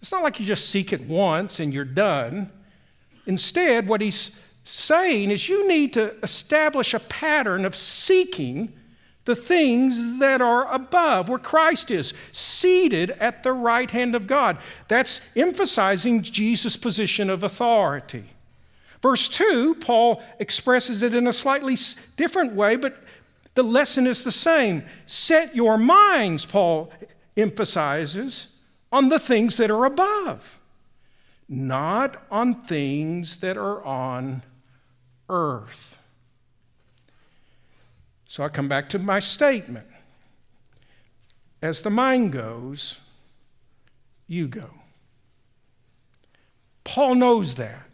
It's 0.00 0.12
not 0.12 0.22
like 0.22 0.40
you 0.40 0.46
just 0.46 0.68
seek 0.68 0.92
it 0.92 1.02
once 1.02 1.60
and 1.60 1.72
you're 1.72 1.84
done. 1.84 2.50
Instead, 3.26 3.88
what 3.88 4.00
he's 4.00 4.32
saying 4.64 5.30
is 5.30 5.48
you 5.48 5.68
need 5.68 5.92
to 5.92 6.14
establish 6.22 6.94
a 6.94 7.00
pattern 7.00 7.64
of 7.64 7.76
seeking 7.76 8.72
the 9.26 9.36
things 9.36 10.18
that 10.18 10.42
are 10.42 10.70
above, 10.72 11.28
where 11.28 11.38
Christ 11.38 11.90
is, 11.90 12.12
seated 12.32 13.10
at 13.12 13.42
the 13.42 13.52
right 13.52 13.90
hand 13.90 14.14
of 14.14 14.26
God. 14.26 14.58
That's 14.88 15.20
emphasizing 15.34 16.22
Jesus' 16.22 16.76
position 16.76 17.30
of 17.30 17.42
authority. 17.42 18.24
Verse 19.00 19.28
2, 19.28 19.76
Paul 19.76 20.22
expresses 20.38 21.02
it 21.02 21.14
in 21.14 21.26
a 21.26 21.32
slightly 21.32 21.76
different 22.16 22.54
way, 22.54 22.76
but 22.76 23.02
the 23.54 23.62
lesson 23.62 24.06
is 24.06 24.24
the 24.24 24.32
same. 24.32 24.82
Set 25.06 25.54
your 25.54 25.78
minds, 25.78 26.44
Paul 26.44 26.90
emphasizes, 27.36 28.48
on 28.90 29.08
the 29.08 29.18
things 29.18 29.56
that 29.56 29.70
are 29.70 29.84
above, 29.84 30.58
not 31.48 32.22
on 32.30 32.62
things 32.64 33.38
that 33.38 33.56
are 33.56 33.82
on 33.84 34.42
earth. 35.28 35.98
So 38.26 38.42
I 38.42 38.48
come 38.48 38.68
back 38.68 38.88
to 38.90 38.98
my 38.98 39.20
statement. 39.20 39.86
As 41.62 41.82
the 41.82 41.90
mind 41.90 42.32
goes, 42.32 42.98
you 44.26 44.48
go. 44.48 44.70
Paul 46.82 47.14
knows 47.14 47.54
that. 47.54 47.88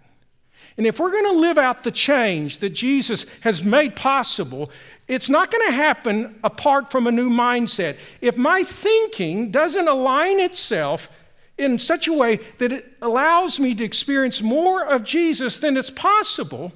And 0.76 0.86
if 0.86 0.98
we're 0.98 1.10
going 1.10 1.34
to 1.34 1.40
live 1.40 1.58
out 1.58 1.84
the 1.84 1.90
change 1.90 2.58
that 2.58 2.70
Jesus 2.70 3.26
has 3.40 3.62
made 3.62 3.96
possible, 3.96 4.70
it's 5.08 5.28
not 5.28 5.50
going 5.50 5.66
to 5.66 5.74
happen 5.74 6.38
apart 6.42 6.90
from 6.90 7.06
a 7.06 7.12
new 7.12 7.28
mindset. 7.28 7.96
If 8.20 8.36
my 8.36 8.62
thinking 8.62 9.50
doesn't 9.50 9.88
align 9.88 10.40
itself 10.40 11.10
in 11.58 11.78
such 11.78 12.08
a 12.08 12.12
way 12.12 12.40
that 12.58 12.72
it 12.72 12.96
allows 13.02 13.60
me 13.60 13.74
to 13.74 13.84
experience 13.84 14.40
more 14.40 14.84
of 14.84 15.04
Jesus 15.04 15.58
than 15.58 15.76
it's 15.76 15.90
possible, 15.90 16.72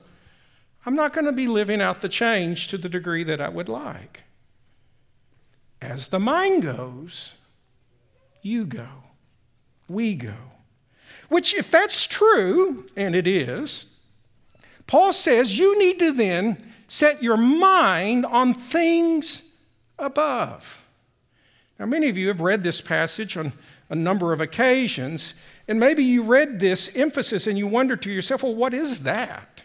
I'm 0.87 0.95
not 0.95 1.13
going 1.13 1.25
to 1.25 1.33
be 1.33 1.47
living 1.47 1.81
out 1.81 2.03
the 2.03 2.09
change 2.09 2.69
to 2.69 2.79
the 2.79 2.89
degree 2.89 3.25
that 3.25 3.41
I 3.41 3.49
would 3.49 3.69
like. 3.69 4.25
As 5.81 6.09
the 6.09 6.21
mind 6.21 6.63
goes, 6.63 7.35
you 8.43 8.67
go, 8.67 8.89
we 9.89 10.15
go. 10.15 10.35
Which, 11.29 11.55
if 11.55 11.71
that's 11.71 12.07
true, 12.07 12.87
and 12.97 13.15
it 13.15 13.27
is, 13.27 13.89
Paul 14.87 15.13
says 15.13 15.59
you 15.59 15.79
need 15.79 15.99
to 15.99 16.13
then 16.13 16.73
set 16.87 17.23
your 17.23 17.37
mind 17.37 18.27
on 18.27 18.55
things 18.55 19.51
above. 19.99 20.87
Now, 21.79 21.87
many 21.87 22.09
of 22.09 22.17
you 22.17 22.29
have 22.29 22.41
read 22.41 22.63
this 22.63 22.81
passage 22.81 23.37
on 23.37 23.53
a 23.89 23.95
number 23.95 24.33
of 24.33 24.41
occasions, 24.41 25.35
and 25.67 25.81
maybe 25.81 26.05
you 26.05 26.23
read 26.23 26.61
this 26.61 26.95
emphasis 26.95 27.47
and 27.47 27.59
you 27.59 27.67
wonder 27.67 27.97
to 27.97 28.11
yourself, 28.11 28.43
well, 28.43 28.55
what 28.55 28.75
is 28.75 29.01
that? 29.01 29.64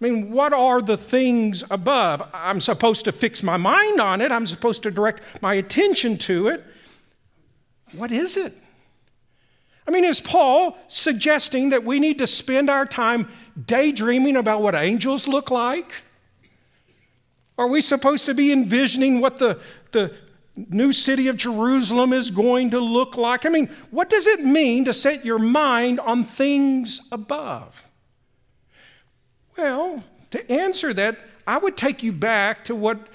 I 0.00 0.04
mean, 0.04 0.30
what 0.30 0.52
are 0.52 0.80
the 0.80 0.96
things 0.96 1.64
above? 1.70 2.22
I'm 2.32 2.60
supposed 2.60 3.04
to 3.06 3.12
fix 3.12 3.42
my 3.42 3.56
mind 3.56 4.00
on 4.00 4.20
it, 4.20 4.30
I'm 4.30 4.46
supposed 4.46 4.82
to 4.84 4.90
direct 4.90 5.22
my 5.42 5.54
attention 5.54 6.18
to 6.18 6.48
it. 6.48 6.64
What 7.92 8.12
is 8.12 8.36
it? 8.36 8.52
I 9.86 9.90
mean, 9.90 10.04
is 10.04 10.20
Paul 10.20 10.76
suggesting 10.88 11.70
that 11.70 11.82
we 11.82 11.98
need 11.98 12.18
to 12.18 12.26
spend 12.26 12.68
our 12.68 12.84
time 12.84 13.28
daydreaming 13.66 14.36
about 14.36 14.60
what 14.60 14.74
angels 14.74 15.26
look 15.26 15.50
like? 15.50 15.90
Are 17.56 17.66
we 17.66 17.80
supposed 17.80 18.26
to 18.26 18.34
be 18.34 18.52
envisioning 18.52 19.20
what 19.20 19.38
the, 19.38 19.58
the 19.92 20.14
new 20.54 20.92
city 20.92 21.26
of 21.28 21.36
Jerusalem 21.36 22.12
is 22.12 22.30
going 22.30 22.70
to 22.70 22.78
look 22.78 23.16
like? 23.16 23.46
I 23.46 23.48
mean, 23.48 23.68
what 23.90 24.10
does 24.10 24.26
it 24.26 24.44
mean 24.44 24.84
to 24.84 24.94
set 24.94 25.24
your 25.24 25.38
mind 25.38 25.98
on 26.00 26.22
things 26.22 27.00
above? 27.10 27.87
Well, 29.58 30.04
to 30.30 30.50
answer 30.52 30.94
that, 30.94 31.18
I 31.44 31.58
would 31.58 31.76
take 31.76 32.04
you 32.04 32.12
back 32.12 32.64
to 32.66 32.76
what 32.76 33.08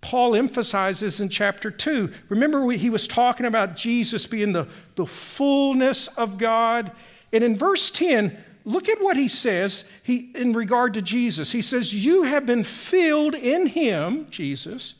Paul 0.00 0.36
emphasizes 0.36 1.18
in 1.18 1.28
chapter 1.28 1.72
2. 1.72 2.12
Remember, 2.28 2.70
he 2.70 2.88
was 2.88 3.08
talking 3.08 3.46
about 3.46 3.76
Jesus 3.76 4.24
being 4.26 4.52
the, 4.52 4.68
the 4.94 5.06
fullness 5.06 6.06
of 6.08 6.38
God. 6.38 6.92
And 7.32 7.42
in 7.42 7.58
verse 7.58 7.90
10, 7.90 8.38
look 8.64 8.88
at 8.88 9.02
what 9.02 9.16
he 9.16 9.26
says 9.26 9.84
he, 10.04 10.30
in 10.36 10.52
regard 10.52 10.94
to 10.94 11.02
Jesus. 11.02 11.50
He 11.50 11.62
says, 11.62 11.92
You 11.92 12.22
have 12.22 12.46
been 12.46 12.62
filled 12.62 13.34
in 13.34 13.66
him, 13.66 14.28
Jesus, 14.30 14.94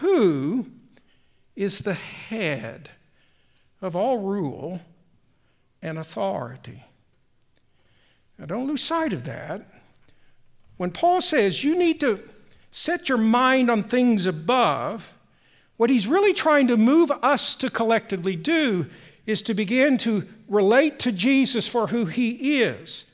who 0.00 0.66
is 1.54 1.78
the 1.78 1.94
head 1.94 2.90
of 3.80 3.96
all 3.96 4.18
rule 4.18 4.80
and 5.80 5.98
authority. 5.98 6.84
Now, 8.38 8.44
don't 8.44 8.66
lose 8.66 8.82
sight 8.82 9.14
of 9.14 9.24
that. 9.24 9.66
When 10.76 10.90
Paul 10.90 11.20
says 11.20 11.64
you 11.64 11.76
need 11.76 12.00
to 12.00 12.22
set 12.70 13.08
your 13.08 13.18
mind 13.18 13.70
on 13.70 13.82
things 13.82 14.26
above, 14.26 15.16
what 15.76 15.90
he's 15.90 16.06
really 16.06 16.32
trying 16.32 16.68
to 16.68 16.76
move 16.76 17.10
us 17.22 17.54
to 17.56 17.70
collectively 17.70 18.36
do 18.36 18.86
is 19.26 19.42
to 19.42 19.54
begin 19.54 19.98
to 19.98 20.26
relate 20.48 20.98
to 21.00 21.12
Jesus 21.12 21.66
for 21.66 21.88
who 21.88 22.06
he 22.06 22.60
is, 22.60 23.04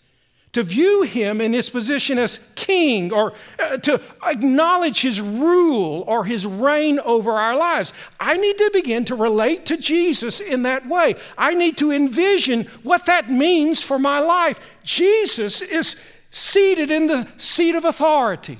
to 0.53 0.63
view 0.63 1.03
him 1.03 1.41
in 1.41 1.55
his 1.55 1.71
position 1.71 2.19
as 2.19 2.39
king, 2.55 3.13
or 3.13 3.33
uh, 3.59 3.79
to 3.79 4.01
acknowledge 4.23 5.01
his 5.01 5.21
rule 5.21 6.05
or 6.07 6.25
his 6.25 6.45
reign 6.45 7.01
over 7.01 7.33
our 7.33 7.57
lives. 7.57 7.95
I 8.21 8.37
need 8.37 8.59
to 8.59 8.71
begin 8.73 9.05
to 9.07 9.15
relate 9.15 9.65
to 9.67 9.79
Jesus 9.79 10.41
in 10.41 10.65
that 10.65 10.87
way. 10.87 11.15
I 11.39 11.55
need 11.55 11.79
to 11.79 11.91
envision 11.91 12.65
what 12.83 13.07
that 13.07 13.31
means 13.31 13.81
for 13.83 13.99
my 13.99 14.19
life. 14.19 14.61
Jesus 14.85 15.63
is 15.63 15.97
seated 16.33 16.91
in 16.91 17.07
the 17.07 17.29
seat 17.37 17.77
of 17.77 17.85
authority. 17.85 18.59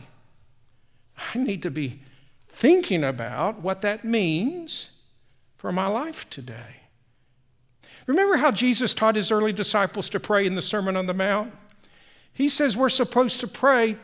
I 1.35 1.39
need 1.39 1.63
to 1.63 1.71
be 1.71 2.03
thinking 2.47 3.03
about 3.03 3.61
what 3.61 3.81
that 3.81 4.05
means 4.05 4.91
for 5.57 5.73
my 5.73 5.87
life 5.87 6.29
today. 6.31 6.83
Remember 8.07 8.37
how 8.37 8.51
Jesus 8.51 8.93
taught 8.95 9.17
his 9.17 9.33
early 9.33 9.53
disciples 9.53 10.09
to 10.11 10.21
pray 10.21 10.47
in 10.47 10.55
the 10.55 10.63
Sermon 10.63 10.97
on 10.97 11.07
the 11.07 11.15
Mount? 11.15 11.55
He 12.33 12.49
says 12.49 12.77
we're 12.77 12.89
supposed 12.89 13.41
to 13.41 13.49
pray, 13.49 13.97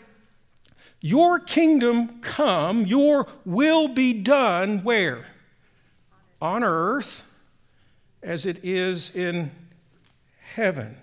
Your 1.00 1.38
kingdom 1.38 2.20
come, 2.20 2.86
your 2.86 3.26
will 3.44 3.88
be 3.88 4.12
done 4.12 4.82
where? 4.82 5.26
On 6.40 6.64
earth 6.64 7.24
as 8.22 8.46
it 8.46 8.64
is 8.64 9.14
in 9.14 9.50
heaven. 10.54 10.96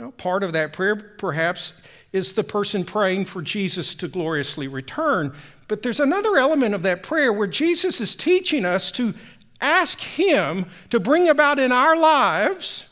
Now, 0.00 0.12
part 0.12 0.42
of 0.42 0.54
that 0.54 0.72
prayer, 0.72 0.96
perhaps, 0.96 1.74
is 2.10 2.32
the 2.32 2.42
person 2.42 2.84
praying 2.84 3.26
for 3.26 3.42
Jesus 3.42 3.94
to 3.96 4.08
gloriously 4.08 4.66
return. 4.66 5.34
But 5.68 5.82
there's 5.82 6.00
another 6.00 6.38
element 6.38 6.74
of 6.74 6.82
that 6.84 7.02
prayer 7.02 7.30
where 7.30 7.46
Jesus 7.46 8.00
is 8.00 8.16
teaching 8.16 8.64
us 8.64 8.90
to 8.92 9.12
ask 9.60 10.00
Him 10.00 10.64
to 10.88 10.98
bring 10.98 11.28
about 11.28 11.58
in 11.58 11.70
our 11.70 11.94
lives 11.94 12.88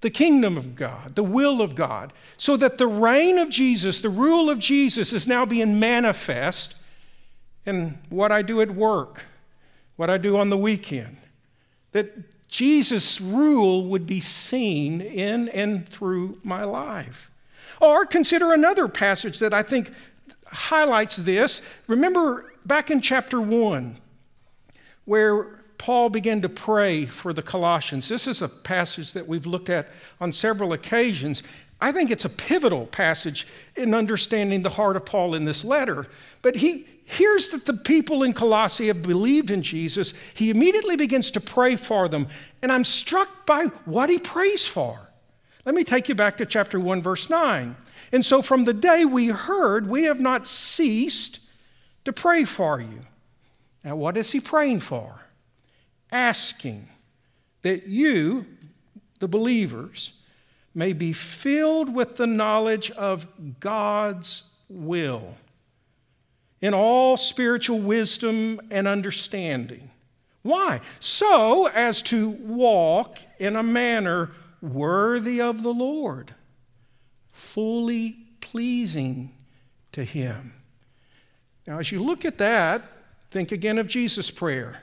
the 0.00 0.08
kingdom 0.08 0.56
of 0.56 0.74
God, 0.74 1.16
the 1.16 1.22
will 1.22 1.60
of 1.60 1.74
God, 1.74 2.14
so 2.38 2.56
that 2.56 2.78
the 2.78 2.86
reign 2.86 3.36
of 3.36 3.50
Jesus, 3.50 4.00
the 4.00 4.08
rule 4.08 4.48
of 4.48 4.58
Jesus, 4.58 5.12
is 5.12 5.28
now 5.28 5.44
being 5.44 5.78
manifest 5.78 6.76
in 7.66 7.98
what 8.08 8.32
I 8.32 8.40
do 8.40 8.62
at 8.62 8.70
work, 8.70 9.22
what 9.96 10.08
I 10.08 10.16
do 10.16 10.38
on 10.38 10.48
the 10.48 10.56
weekend. 10.56 11.18
That 11.92 12.10
Jesus' 12.52 13.18
rule 13.18 13.86
would 13.86 14.06
be 14.06 14.20
seen 14.20 15.00
in 15.00 15.48
and 15.48 15.88
through 15.88 16.38
my 16.44 16.64
life. 16.64 17.30
Or 17.80 18.04
consider 18.04 18.52
another 18.52 18.88
passage 18.88 19.38
that 19.38 19.54
I 19.54 19.62
think 19.62 19.90
highlights 20.46 21.16
this. 21.16 21.62
Remember 21.86 22.52
back 22.66 22.90
in 22.90 23.00
chapter 23.00 23.40
1, 23.40 23.96
where 25.06 25.44
Paul 25.78 26.10
began 26.10 26.42
to 26.42 26.48
pray 26.50 27.06
for 27.06 27.32
the 27.32 27.42
Colossians. 27.42 28.06
This 28.06 28.26
is 28.26 28.42
a 28.42 28.50
passage 28.50 29.14
that 29.14 29.26
we've 29.26 29.46
looked 29.46 29.70
at 29.70 29.88
on 30.20 30.30
several 30.30 30.74
occasions. 30.74 31.42
I 31.80 31.90
think 31.90 32.10
it's 32.10 32.26
a 32.26 32.28
pivotal 32.28 32.84
passage 32.86 33.46
in 33.76 33.94
understanding 33.94 34.62
the 34.62 34.70
heart 34.70 34.96
of 34.96 35.06
Paul 35.06 35.34
in 35.34 35.46
this 35.46 35.64
letter. 35.64 36.06
But 36.42 36.56
he 36.56 36.86
hears 37.12 37.48
that 37.50 37.66
the 37.66 37.74
people 37.74 38.22
in 38.22 38.32
Colossae 38.32 38.88
have 38.88 39.02
believed 39.02 39.50
in 39.50 39.62
Jesus. 39.62 40.14
He 40.34 40.50
immediately 40.50 40.96
begins 40.96 41.30
to 41.32 41.40
pray 41.40 41.76
for 41.76 42.08
them. 42.08 42.28
And 42.62 42.72
I'm 42.72 42.84
struck 42.84 43.46
by 43.46 43.66
what 43.84 44.10
he 44.10 44.18
prays 44.18 44.66
for. 44.66 44.98
Let 45.64 45.74
me 45.74 45.84
take 45.84 46.08
you 46.08 46.14
back 46.14 46.36
to 46.38 46.46
chapter 46.46 46.80
1, 46.80 47.02
verse 47.02 47.30
9. 47.30 47.76
And 48.12 48.24
so 48.24 48.42
from 48.42 48.64
the 48.64 48.74
day 48.74 49.04
we 49.04 49.28
heard, 49.28 49.88
we 49.88 50.04
have 50.04 50.20
not 50.20 50.46
ceased 50.46 51.40
to 52.04 52.12
pray 52.12 52.44
for 52.44 52.80
you. 52.80 53.06
Now, 53.84 53.96
what 53.96 54.16
is 54.16 54.32
he 54.32 54.40
praying 54.40 54.80
for? 54.80 55.22
asking 56.12 56.88
that 57.62 57.86
you, 57.86 58.46
the 59.18 59.26
believers, 59.26 60.12
may 60.74 60.92
be 60.92 61.12
filled 61.12 61.92
with 61.92 62.16
the 62.16 62.26
knowledge 62.26 62.90
of 62.92 63.26
God's 63.58 64.50
will 64.68 65.34
in 66.62 66.72
all 66.72 67.16
spiritual 67.16 67.80
wisdom 67.80 68.60
and 68.70 68.86
understanding. 68.88 69.90
Why? 70.42 70.80
So 71.00 71.66
as 71.66 72.00
to 72.02 72.30
walk 72.30 73.18
in 73.38 73.56
a 73.56 73.62
manner 73.62 74.30
worthy 74.62 75.40
of 75.40 75.62
the 75.62 75.74
Lord, 75.74 76.34
fully 77.32 78.16
pleasing 78.40 79.34
to 79.90 80.04
Him. 80.04 80.54
Now, 81.66 81.80
as 81.80 81.92
you 81.92 82.02
look 82.02 82.24
at 82.24 82.38
that, 82.38 82.88
think 83.30 83.52
again 83.52 83.78
of 83.78 83.88
Jesus' 83.88 84.30
prayer. 84.30 84.82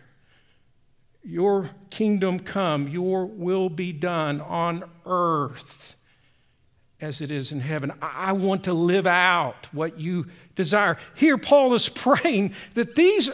Your 1.24 1.70
kingdom 1.90 2.40
come, 2.40 2.88
your 2.88 3.26
will 3.26 3.70
be 3.70 3.92
done 3.92 4.42
on 4.42 4.84
earth 5.06 5.96
as 7.02 7.22
it 7.22 7.32
is 7.32 7.52
in 7.52 7.62
heaven. 7.62 7.92
I 8.02 8.34
want 8.34 8.66
to 8.66 8.74
live 8.74 9.08
out 9.08 9.68
what 9.72 10.00
you 10.00 10.28
desire. 10.56 10.98
Here, 11.16 11.38
Paul 11.38 11.74
is 11.74 11.90
praying 11.90 12.54
that 12.74 12.96
these 12.96 13.30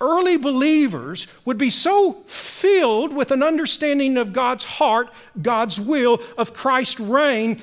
early 0.00 0.36
believers 0.36 1.26
would 1.44 1.56
be 1.56 1.70
so 1.70 2.12
filled 2.26 3.14
with 3.14 3.30
an 3.30 3.42
understanding 3.42 4.16
of 4.16 4.32
God's 4.32 4.64
heart, 4.64 5.08
God's 5.40 5.80
will, 5.80 6.20
of 6.36 6.52
Christ's 6.52 7.00
reign, 7.00 7.60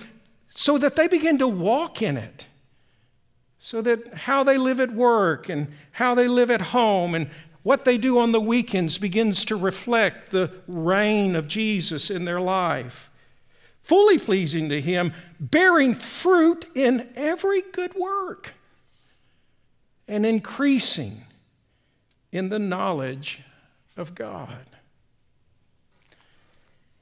so 0.49 0.77
that 0.77 0.95
they 0.95 1.07
begin 1.07 1.37
to 1.39 1.47
walk 1.47 2.01
in 2.01 2.17
it. 2.17 2.47
So 3.59 3.81
that 3.81 4.13
how 4.13 4.43
they 4.43 4.57
live 4.57 4.81
at 4.81 4.91
work 4.91 5.47
and 5.47 5.69
how 5.91 6.15
they 6.15 6.27
live 6.27 6.51
at 6.51 6.61
home 6.61 7.15
and 7.15 7.29
what 7.61 7.85
they 7.85 7.97
do 7.97 8.19
on 8.19 8.33
the 8.33 8.41
weekends 8.41 8.97
begins 8.97 9.45
to 9.45 9.55
reflect 9.55 10.31
the 10.31 10.51
reign 10.67 11.35
of 11.35 11.47
Jesus 11.47 12.09
in 12.09 12.25
their 12.25 12.41
life. 12.41 13.09
Fully 13.83 14.17
pleasing 14.17 14.69
to 14.69 14.81
Him, 14.81 15.13
bearing 15.39 15.93
fruit 15.93 16.65
in 16.73 17.09
every 17.15 17.61
good 17.61 17.93
work, 17.95 18.53
and 20.07 20.25
increasing 20.25 21.21
in 22.31 22.49
the 22.49 22.59
knowledge 22.59 23.41
of 23.97 24.15
God. 24.15 24.65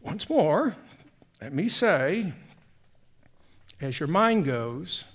Once 0.02 0.30
more, 0.30 0.76
let 1.40 1.54
me 1.54 1.70
say, 1.70 2.34
as 3.80 4.00
your 4.00 4.08
mind 4.08 4.46
goes, 4.46 5.06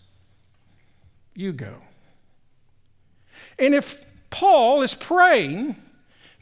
you 1.35 1.53
go. 1.53 1.75
And 3.59 3.75
if 3.75 4.05
Paul 4.31 4.83
is 4.83 4.95
praying 4.95 5.77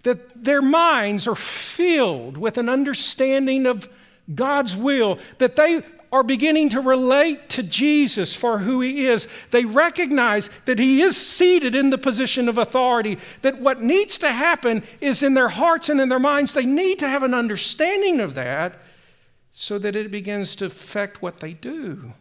that 0.03 0.45
their 0.45 0.63
minds 0.63 1.27
are 1.27 1.35
filled 1.35 2.37
with 2.37 2.59
an 2.59 2.69
understanding 2.69 3.67
of 3.67 3.89
God's 4.33 4.77
will, 4.77 5.19
that 5.39 5.57
they 5.57 5.83
are 6.13 6.23
beginning 6.23 6.69
to 6.69 6.81
relate 6.81 7.49
to 7.51 7.63
Jesus 7.63 8.37
for 8.37 8.59
who 8.59 8.81
he 8.81 9.07
is. 9.07 9.27
They 9.51 9.65
recognize 9.65 10.49
that 10.65 10.79
he 10.79 11.03
is 11.03 11.17
seated 11.17 11.75
in 11.75 11.91
the 11.91 11.99
position 11.99 12.49
of 12.49 12.57
authority, 12.57 13.19
that 13.43 13.61
what 13.61 13.83
needs 13.83 14.17
to 14.19 14.31
happen 14.31 14.85
is 15.01 15.23
in 15.23 15.35
their 15.35 15.49
hearts 15.49 15.89
and 15.89 16.01
in 16.01 16.09
their 16.09 16.21
minds. 16.21 16.55
They 16.55 16.67
need 16.67 17.01
to 17.01 17.09
have 17.09 17.25
an 17.25 17.35
understanding 17.35 18.21
of 18.21 18.35
that 18.35 18.79
so 19.51 19.79
that 19.79 19.97
it 19.97 20.11
begins 20.11 20.55
to 20.57 20.67
affect 20.67 21.21
what 21.21 21.41
they 21.41 21.53
do. 21.53 22.13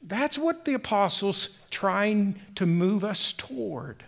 That's 0.00 0.38
what 0.38 0.64
the 0.64 0.74
apostles 0.74 1.48
trying 1.70 2.40
to 2.54 2.64
move 2.64 3.02
us 3.02 3.32
toward 3.32 4.04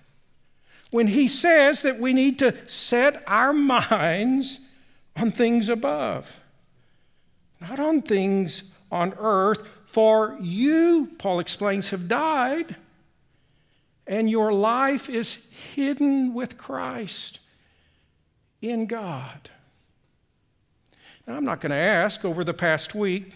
when 0.91 1.09
he 1.09 1.29
says 1.29 1.83
that 1.83 1.99
we 1.99 2.13
need 2.13 2.39
to 2.39 2.55
set 2.69 3.23
our 3.27 3.53
minds 3.53 4.61
on 5.19 5.31
things 5.31 5.69
above, 5.69 6.39
not 7.61 7.81
on 7.81 8.03
things 8.03 8.65
on 8.91 9.15
earth. 9.19 9.69
For 9.87 10.37
you, 10.41 11.11
Paul 11.19 11.41
explains, 11.41 11.91
have 11.91 12.09
died, 12.09 12.77
and 14.07 14.29
your 14.29 14.53
life 14.53 15.09
is 15.09 15.51
hidden 15.75 16.35
with 16.35 16.59
Christ 16.59 17.41
in 18.61 18.87
God. 18.87 19.51
Now, 21.27 21.37
I'm 21.37 21.45
not 21.45 21.61
going 21.61 21.71
to 21.71 21.77
ask 21.77 22.25
over 22.25 22.45
the 22.45 22.55
past 22.55 22.95
week 22.95 23.35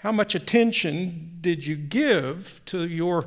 how 0.00 0.12
much 0.12 0.34
attention 0.34 1.38
did 1.40 1.64
you 1.64 1.76
give 1.76 2.60
to 2.66 2.86
your 2.86 3.26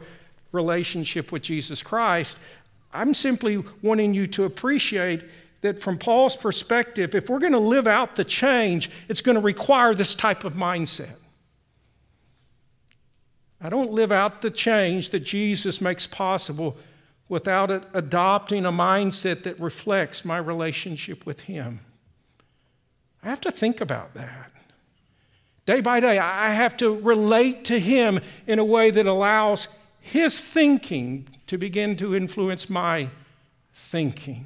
relationship 0.51 1.31
with 1.31 1.41
Jesus 1.41 1.81
Christ. 1.81 2.37
I'm 2.93 3.13
simply 3.13 3.63
wanting 3.81 4.13
you 4.13 4.27
to 4.27 4.43
appreciate 4.43 5.23
that 5.65 5.81
from 5.81 5.97
Paul's 5.97 6.35
perspective, 6.35 7.13
if 7.13 7.29
we're 7.29 7.39
going 7.39 7.51
to 7.51 7.59
live 7.59 7.85
out 7.85 8.15
the 8.15 8.23
change, 8.23 8.89
it's 9.09 9.21
going 9.21 9.35
to 9.35 9.41
require 9.41 9.93
this 9.93 10.15
type 10.15 10.43
of 10.43 10.53
mindset. 10.53 11.17
I 13.61 13.69
don't 13.69 13.91
live 13.91 14.11
out 14.11 14.41
the 14.41 14.51
change 14.51 15.09
that 15.11 15.21
Jesus 15.21 15.81
makes 15.81 16.07
possible 16.07 16.77
without 17.27 17.71
adopting 17.93 18.65
a 18.65 18.71
mindset 18.71 19.43
that 19.43 19.59
reflects 19.59 20.23
my 20.23 20.37
relationship 20.37 21.25
with 21.25 21.41
Him. 21.41 21.79
I 23.23 23.29
have 23.29 23.41
to 23.41 23.51
think 23.51 23.81
about 23.81 24.13
that. 24.13 24.51
Day 25.65 25.81
by 25.81 25.99
day, 25.99 26.19
I 26.19 26.49
have 26.49 26.77
to 26.77 26.99
relate 26.99 27.65
to 27.65 27.79
Him 27.79 28.19
in 28.45 28.59
a 28.59 28.65
way 28.65 28.91
that 28.91 29.07
allows 29.07 29.67
his 30.05 30.39
thinking 30.39 31.27
to 31.47 31.57
begin 31.57 31.97
to 31.97 32.15
influence 32.15 32.69
my 32.69 33.09
thinking. 33.73 34.45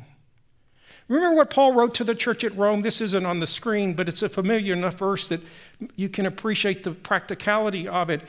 Remember 1.10 1.36
what 1.36 1.50
Paul 1.50 1.74
wrote 1.74 1.94
to 1.96 2.06
the 2.06 2.16
church 2.16 2.46
at 2.46 2.56
Rome? 2.56 2.82
This 2.82 3.02
isn't 3.02 3.26
on 3.26 3.40
the 3.40 3.48
screen, 3.48 3.94
but 3.94 4.08
it's 4.08 4.22
a 4.22 4.30
familiar 4.30 4.74
enough 4.74 4.94
verse 4.94 5.28
that 5.28 5.42
you 5.96 6.08
can 6.08 6.26
appreciate 6.26 6.84
the 6.84 6.92
practicality 6.92 7.88
of 7.88 8.10
it. 8.10 8.22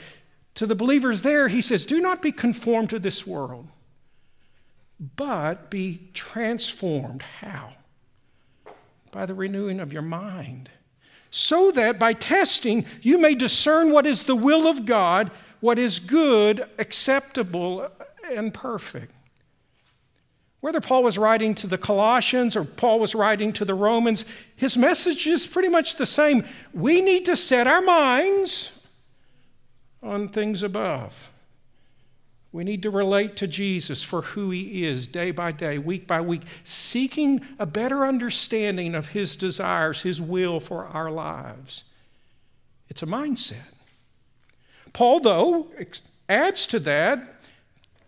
To 0.57 0.67
the 0.67 0.75
believers 0.75 1.23
there, 1.23 1.47
he 1.47 1.63
says, 1.63 1.87
Do 1.87 2.01
not 2.01 2.23
be 2.23 2.33
conformed 2.33 2.91
to 2.91 2.99
this 2.99 3.27
world, 3.27 3.69
but 4.99 5.71
be 5.71 6.09
transformed. 6.15 7.23
How? 7.41 7.75
By 9.13 9.27
the 9.27 9.35
renewing 9.35 9.79
of 9.79 9.93
your 9.93 10.03
mind. 10.03 10.71
So 11.31 11.71
that 11.71 11.99
by 11.99 12.15
testing, 12.15 12.87
you 13.03 13.19
may 13.19 13.37
discern 13.37 13.93
what 13.93 14.07
is 14.07 14.25
the 14.25 14.35
will 14.35 14.67
of 14.67 14.85
God 14.87 15.31
what 15.61 15.79
is 15.79 15.99
good, 15.99 16.67
acceptable, 16.79 17.89
and 18.31 18.53
perfect. 18.53 19.13
Whether 20.61 20.81
Paul 20.81 21.03
was 21.03 21.17
writing 21.17 21.55
to 21.57 21.67
the 21.67 21.79
Colossians 21.79 22.55
or 22.55 22.65
Paul 22.65 23.01
was 23.01 23.15
writing 23.15 23.53
to 23.55 23.65
the 23.65 23.75
Romans, 23.75 24.25
his 24.55 24.77
message 24.77 25.27
is 25.27 25.47
pretty 25.47 25.69
much 25.69 25.97
the 25.97 26.07
same. 26.07 26.45
We 26.75 27.01
need 27.01 27.25
to 27.27 27.37
set 27.37 27.67
our 27.67 27.81
minds 27.81 28.71
on 30.03 30.29
things 30.29 30.63
above. 30.63 31.31
We 32.53 32.65
need 32.65 32.83
to 32.83 32.91
relate 32.91 33.37
to 33.37 33.47
Jesus 33.47 34.03
for 34.03 34.23
who 34.23 34.51
he 34.51 34.85
is 34.85 35.07
day 35.07 35.31
by 35.31 35.53
day, 35.53 35.79
week 35.79 36.07
by 36.07 36.21
week, 36.21 36.43
seeking 36.65 37.41
a 37.59 37.67
better 37.67 38.05
understanding 38.05 38.95
of 38.95 39.11
his 39.11 39.37
desires, 39.37 40.03
his 40.03 40.21
will 40.21 40.59
for 40.59 40.87
our 40.87 41.11
lives. 41.11 41.85
It's 42.89 43.05
a 43.05 43.07
mindset. 43.07 43.75
Paul, 44.93 45.21
though, 45.21 45.69
adds 46.29 46.67
to 46.67 46.81
that 46.81 47.30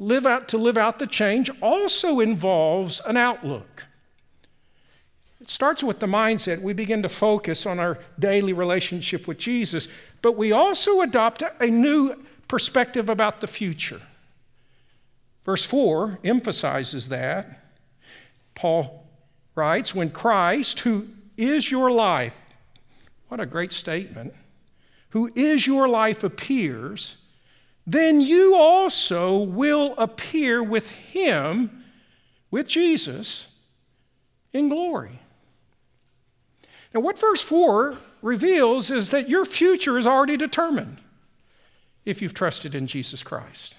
live 0.02 0.26
out 0.26 0.48
to 0.48 0.58
live 0.58 0.76
out 0.76 0.98
the 0.98 1.06
change 1.06 1.50
also 1.60 2.20
involves 2.20 3.00
an 3.06 3.16
outlook. 3.16 3.86
It 5.40 5.48
starts 5.48 5.82
with 5.82 6.00
the 6.00 6.06
mindset. 6.06 6.60
We 6.60 6.72
begin 6.72 7.02
to 7.02 7.08
focus 7.08 7.66
on 7.66 7.78
our 7.78 7.98
daily 8.18 8.52
relationship 8.52 9.26
with 9.26 9.38
Jesus, 9.38 9.88
but 10.20 10.36
we 10.36 10.52
also 10.52 11.00
adopt 11.00 11.42
a 11.60 11.66
new 11.66 12.14
perspective 12.48 13.08
about 13.08 13.40
the 13.40 13.46
future. 13.46 14.00
Verse 15.44 15.64
4 15.64 16.20
emphasizes 16.22 17.08
that. 17.08 17.58
Paul 18.54 19.04
writes, 19.54 19.94
When 19.94 20.10
Christ, 20.10 20.80
who 20.80 21.08
is 21.36 21.70
your 21.70 21.90
life, 21.90 22.40
what 23.28 23.40
a 23.40 23.46
great 23.46 23.72
statement, 23.72 24.34
who 25.10 25.32
is 25.34 25.66
your 25.66 25.88
life 25.88 26.22
appears, 26.22 27.16
then 27.86 28.20
you 28.20 28.54
also 28.54 29.38
will 29.38 29.94
appear 29.98 30.62
with 30.62 30.90
him, 30.90 31.84
with 32.50 32.68
Jesus, 32.68 33.48
in 34.52 34.68
glory. 34.68 35.20
Now, 36.94 37.00
what 37.00 37.18
verse 37.18 37.42
4 37.42 37.96
reveals 38.20 38.90
is 38.90 39.10
that 39.10 39.28
your 39.28 39.44
future 39.44 39.98
is 39.98 40.06
already 40.06 40.36
determined 40.36 40.98
if 42.04 42.20
you've 42.20 42.34
trusted 42.34 42.74
in 42.74 42.86
Jesus 42.86 43.22
Christ. 43.22 43.78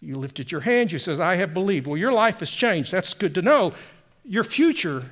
You 0.00 0.16
lifted 0.16 0.50
your 0.50 0.62
hand, 0.62 0.90
you 0.90 0.98
says, 0.98 1.20
I 1.20 1.36
have 1.36 1.54
believed. 1.54 1.86
Well, 1.86 1.96
your 1.96 2.12
life 2.12 2.40
has 2.40 2.50
changed. 2.50 2.90
That's 2.90 3.14
good 3.14 3.34
to 3.36 3.42
know. 3.42 3.72
Your 4.24 4.44
future 4.44 5.04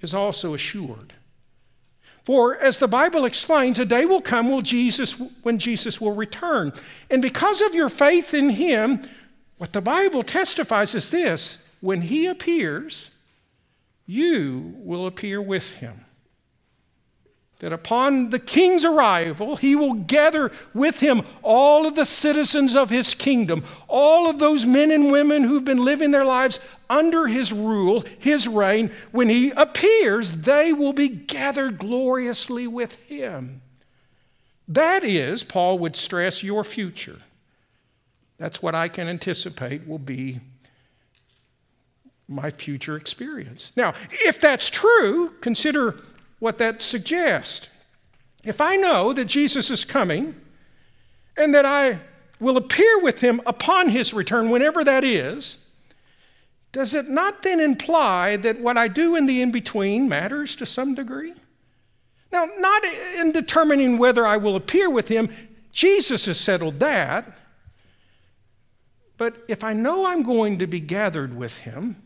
is 0.00 0.14
also 0.14 0.54
assured. 0.54 1.14
For 2.28 2.58
as 2.58 2.76
the 2.76 2.88
Bible 2.88 3.24
explains, 3.24 3.78
a 3.78 3.86
day 3.86 4.04
will 4.04 4.20
come 4.20 4.50
when 4.50 4.62
Jesus, 4.62 5.18
when 5.42 5.58
Jesus 5.58 5.98
will 5.98 6.14
return. 6.14 6.74
And 7.08 7.22
because 7.22 7.62
of 7.62 7.74
your 7.74 7.88
faith 7.88 8.34
in 8.34 8.50
him, 8.50 9.00
what 9.56 9.72
the 9.72 9.80
Bible 9.80 10.22
testifies 10.22 10.94
is 10.94 11.10
this 11.10 11.56
when 11.80 12.02
he 12.02 12.26
appears, 12.26 13.08
you 14.04 14.74
will 14.76 15.06
appear 15.06 15.40
with 15.40 15.76
him 15.76 16.04
that 17.60 17.72
upon 17.72 18.30
the 18.30 18.38
king's 18.38 18.84
arrival, 18.84 19.56
he 19.56 19.74
will 19.74 19.94
gather 19.94 20.52
with 20.72 21.00
him 21.00 21.22
all 21.42 21.86
of 21.86 21.96
the 21.96 22.04
citizens 22.04 22.76
of 22.76 22.90
his 22.90 23.14
kingdom, 23.14 23.64
all 23.88 24.28
of 24.28 24.38
those 24.38 24.64
men 24.64 24.92
and 24.92 25.10
women 25.10 25.42
who've 25.42 25.64
been 25.64 25.84
living 25.84 26.12
their 26.12 26.24
lives 26.24 26.60
under 26.88 27.26
his 27.26 27.52
rule, 27.52 28.04
his 28.18 28.46
reign. 28.46 28.92
When 29.10 29.28
he 29.28 29.50
appears, 29.50 30.32
they 30.42 30.72
will 30.72 30.92
be 30.92 31.08
gathered 31.08 31.78
gloriously 31.78 32.68
with 32.68 32.94
him. 33.06 33.60
That 34.68 35.02
is, 35.02 35.42
Paul 35.42 35.78
would 35.80 35.96
stress, 35.96 36.42
your 36.44 36.62
future. 36.62 37.18
That's 38.36 38.62
what 38.62 38.76
I 38.76 38.86
can 38.86 39.08
anticipate 39.08 39.86
will 39.88 39.98
be 39.98 40.38
my 42.28 42.50
future 42.50 42.96
experience. 42.96 43.72
Now, 43.74 43.94
if 44.10 44.40
that's 44.40 44.70
true, 44.70 45.32
consider 45.40 45.96
what 46.38 46.58
that 46.58 46.82
suggests. 46.82 47.68
If 48.44 48.60
I 48.60 48.76
know 48.76 49.12
that 49.12 49.26
Jesus 49.26 49.70
is 49.70 49.84
coming 49.84 50.34
and 51.36 51.54
that 51.54 51.66
I 51.66 52.00
will 52.40 52.56
appear 52.56 53.00
with 53.00 53.20
him 53.20 53.40
upon 53.46 53.88
his 53.88 54.14
return, 54.14 54.50
whenever 54.50 54.84
that 54.84 55.04
is, 55.04 55.58
does 56.72 56.94
it 56.94 57.08
not 57.08 57.42
then 57.42 57.60
imply 57.60 58.36
that 58.36 58.60
what 58.60 58.76
I 58.76 58.88
do 58.88 59.16
in 59.16 59.26
the 59.26 59.42
in 59.42 59.50
between 59.50 60.08
matters 60.08 60.54
to 60.56 60.66
some 60.66 60.94
degree? 60.94 61.34
Now, 62.30 62.48
not 62.58 62.84
in 62.84 63.32
determining 63.32 63.98
whether 63.98 64.26
I 64.26 64.36
will 64.36 64.54
appear 64.54 64.90
with 64.90 65.08
him, 65.08 65.30
Jesus 65.72 66.26
has 66.26 66.38
settled 66.38 66.78
that. 66.80 67.32
But 69.16 69.44
if 69.48 69.64
I 69.64 69.72
know 69.72 70.06
I'm 70.06 70.22
going 70.22 70.58
to 70.58 70.66
be 70.66 70.80
gathered 70.80 71.36
with 71.36 71.58
him, 71.58 71.96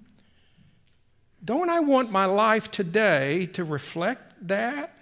don't 1.45 1.69
I 1.69 1.81
want 1.81 2.11
my 2.11 2.25
life 2.25 2.71
today 2.71 3.47
to 3.47 3.65
reflect 3.65 4.47
that? 4.49 4.97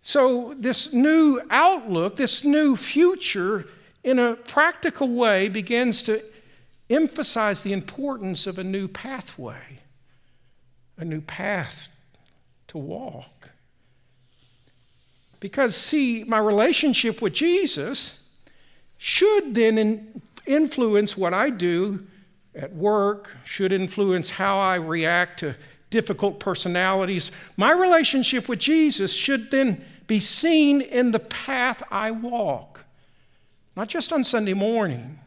So, 0.00 0.54
this 0.58 0.92
new 0.92 1.40
outlook, 1.50 2.16
this 2.16 2.44
new 2.44 2.74
future, 2.76 3.68
in 4.02 4.18
a 4.18 4.34
practical 4.34 5.08
way, 5.08 5.48
begins 5.48 6.02
to 6.04 6.22
emphasize 6.90 7.62
the 7.62 7.72
importance 7.72 8.46
of 8.46 8.58
a 8.58 8.64
new 8.64 8.88
pathway, 8.88 9.78
a 10.96 11.04
new 11.04 11.20
path 11.20 11.88
to 12.68 12.78
walk. 12.78 13.50
Because, 15.38 15.76
see, 15.76 16.24
my 16.24 16.38
relationship 16.38 17.22
with 17.22 17.34
Jesus 17.34 18.24
should 18.96 19.54
then 19.54 20.22
influence 20.46 21.16
what 21.16 21.34
I 21.34 21.50
do 21.50 22.06
at 22.54 22.74
work, 22.74 23.34
should 23.44 23.72
influence 23.72 24.30
how 24.30 24.58
I 24.58 24.76
react 24.76 25.40
to 25.40 25.54
difficult 25.90 26.40
personalities. 26.40 27.30
My 27.56 27.70
relationship 27.70 28.48
with 28.48 28.58
Jesus 28.58 29.12
should 29.12 29.50
then 29.50 29.84
be 30.06 30.20
seen 30.20 30.80
in 30.80 31.12
the 31.12 31.18
path 31.18 31.82
I 31.90 32.10
walk, 32.10 32.84
not 33.76 33.88
just 33.88 34.12
on 34.12 34.24
Sunday 34.24 34.54
morning, 34.54 35.18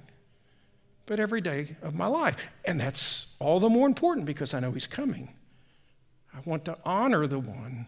but 1.06 1.20
every 1.20 1.42
day 1.42 1.76
of 1.82 1.96
my 1.96 2.08
life. 2.08 2.36
And 2.66 2.80
that's 2.80 3.36
all 3.40 3.60
the 3.60 3.70
more 3.70 3.88
important 3.88 4.26
because 4.26 4.54
I 4.54 4.60
know 4.60 4.72
He's 4.72 4.88
coming. 4.88 5.30
I 6.34 6.40
want 6.46 6.66
to 6.66 6.78
honor 6.84 7.28
the 7.28 7.40
one 7.40 7.88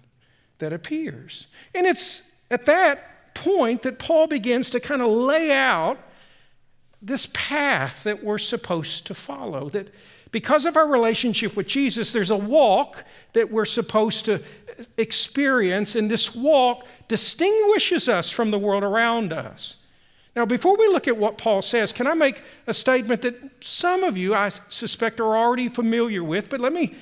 that 0.59 0.71
appears. 0.71 1.47
And 1.75 1.85
it's 1.85 2.31
at 2.49 2.65
that 2.65 3.33
point 3.33 3.81
that 3.83 3.99
Paul 3.99 4.27
begins 4.27 4.69
to 4.71 4.79
kind 4.79 5.01
of 5.01 5.09
lay 5.09 5.51
out 5.51 5.99
this 7.01 7.27
path 7.33 8.03
that 8.03 8.23
we're 8.23 8.37
supposed 8.37 9.05
to 9.07 9.13
follow. 9.13 9.69
That 9.69 9.93
because 10.31 10.65
of 10.65 10.77
our 10.77 10.87
relationship 10.87 11.55
with 11.55 11.67
Jesus, 11.67 12.11
there's 12.11 12.31
a 12.31 12.37
walk 12.37 13.03
that 13.33 13.51
we're 13.51 13.65
supposed 13.65 14.25
to 14.25 14.41
experience, 14.97 15.95
and 15.95 16.11
this 16.11 16.35
walk 16.35 16.85
distinguishes 17.07 18.09
us 18.09 18.29
from 18.29 18.51
the 18.51 18.59
world 18.59 18.83
around 18.83 19.31
us. 19.31 19.77
Now, 20.35 20.45
before 20.45 20.77
we 20.77 20.87
look 20.87 21.07
at 21.07 21.17
what 21.17 21.37
Paul 21.37 21.63
says, 21.63 21.91
can 21.91 22.05
I 22.05 22.13
make 22.13 22.43
a 22.67 22.73
statement 22.73 23.23
that 23.23 23.63
some 23.63 24.03
of 24.03 24.17
you, 24.17 24.35
I 24.35 24.49
suspect, 24.69 25.19
are 25.19 25.35
already 25.35 25.67
familiar 25.67 26.23
with, 26.23 26.49
but 26.49 26.59
let 26.59 26.73
me 26.73 26.95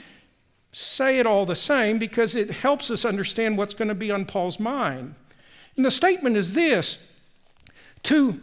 say 0.72 1.20
it 1.20 1.26
all 1.26 1.46
the 1.46 1.56
same 1.56 2.00
because 2.00 2.36
it 2.36 2.50
helps 2.50 2.90
us 2.90 3.04
understand 3.04 3.58
what's 3.58 3.74
going 3.74 3.88
to 3.88 3.96
be 3.96 4.12
on 4.12 4.26
Paul's 4.26 4.60
mind. 4.60 5.16
And 5.76 5.86
the 5.86 5.92
statement 5.92 6.38
is 6.38 6.54
this 6.54 7.12
to 8.04 8.42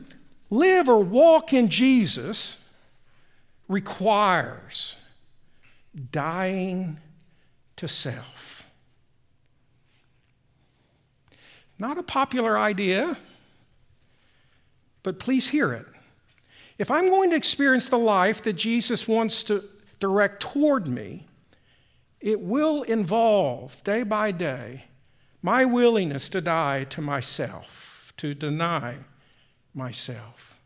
live 0.53 0.87
or 0.87 0.99
walk 0.99 1.55
in 1.55 1.67
Jesus 1.69 2.59
requires 3.69 4.97
dying 6.11 6.99
to 7.77 7.89
self. 7.89 8.71
Not 11.79 11.97
a 11.97 12.03
popular 12.03 12.59
idea, 12.59 13.17
but 15.03 15.19
please 15.19 15.49
hear 15.49 15.73
it. 15.73 15.87
If 16.77 16.91
I'm 16.91 17.09
going 17.09 17.31
to 17.31 17.37
experience 17.37 17.89
the 17.89 17.99
life 17.99 18.43
that 18.43 18.53
Jesus 18.53 19.09
wants 19.09 19.43
to 19.45 19.65
direct 20.01 20.43
toward 20.43 20.87
me, 20.87 21.29
it 22.21 22.41
will 22.41 22.83
involve, 22.83 23.83
day 23.85 24.03
by 24.03 24.33
day, 24.33 24.85
my 25.41 25.65
willingness 25.65 26.29
to 26.29 26.43
die 26.43 26.85
to 26.85 27.01
myself, 27.01 28.13
to 28.19 28.35
deny 28.35 28.99
myself. 29.75 30.59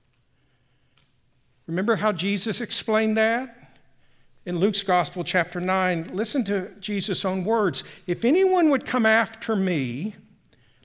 Remember 1.66 1.96
how 1.96 2.12
Jesus 2.12 2.60
explained 2.60 3.16
that? 3.16 3.52
In 4.44 4.58
Luke's 4.58 4.84
Gospel, 4.84 5.24
chapter 5.24 5.60
9, 5.60 6.10
listen 6.12 6.44
to 6.44 6.70
Jesus' 6.78 7.24
own 7.24 7.44
words. 7.44 7.82
If 8.06 8.24
anyone 8.24 8.70
would 8.70 8.86
come 8.86 9.04
after 9.04 9.56
me, 9.56 10.14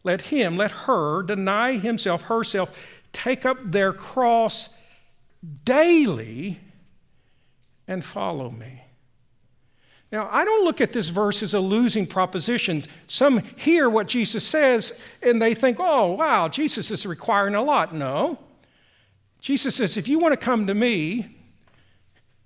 let 0.03 0.21
him, 0.21 0.57
let 0.57 0.71
her 0.71 1.21
deny 1.21 1.77
himself, 1.77 2.23
herself, 2.23 2.75
take 3.13 3.45
up 3.45 3.57
their 3.63 3.93
cross 3.93 4.69
daily 5.63 6.60
and 7.88 8.03
follow 8.03 8.49
me. 8.49 8.81
Now, 10.12 10.28
I 10.32 10.43
don't 10.43 10.65
look 10.65 10.82
at 10.82 10.91
this 10.91 11.10
verse 11.10 11.41
as 11.41 11.54
a 11.54 11.60
losing 11.60 12.06
proposition. 12.06 12.84
Some 13.08 13.43
hear 13.56 13.89
what 13.89 14.08
Jesus 14.08 14.45
says 14.45 15.00
and 15.21 15.41
they 15.41 15.54
think, 15.54 15.78
oh, 15.80 16.12
wow, 16.12 16.50
Jesus 16.50 16.91
is 16.91 17.06
requiring 17.06 17.56
a 17.56 17.62
lot. 17.62 17.93
No. 17.93 18.38
Jesus 19.39 19.76
says, 19.78 19.95
if 19.95 20.08
you 20.08 20.19
want 20.19 20.34
to 20.34 20.38
come 20.38 20.67
to 20.67 20.74
me, 20.74 21.38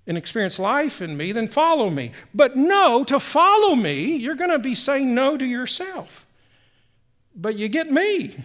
and 0.07 0.17
experience 0.17 0.59
life 0.59 1.01
in 1.01 1.17
me, 1.17 1.31
then 1.31 1.47
follow 1.47 1.89
me. 1.89 2.11
But 2.33 2.55
no, 2.55 3.03
to 3.05 3.19
follow 3.19 3.75
me, 3.75 4.15
you're 4.15 4.35
going 4.35 4.51
to 4.51 4.59
be 4.59 4.75
saying 4.75 5.15
no 5.15 5.35
to 5.37 5.45
yourself. 5.45 6.25
But 7.35 7.57
you 7.57 7.67
get 7.67 7.91
me, 7.91 8.37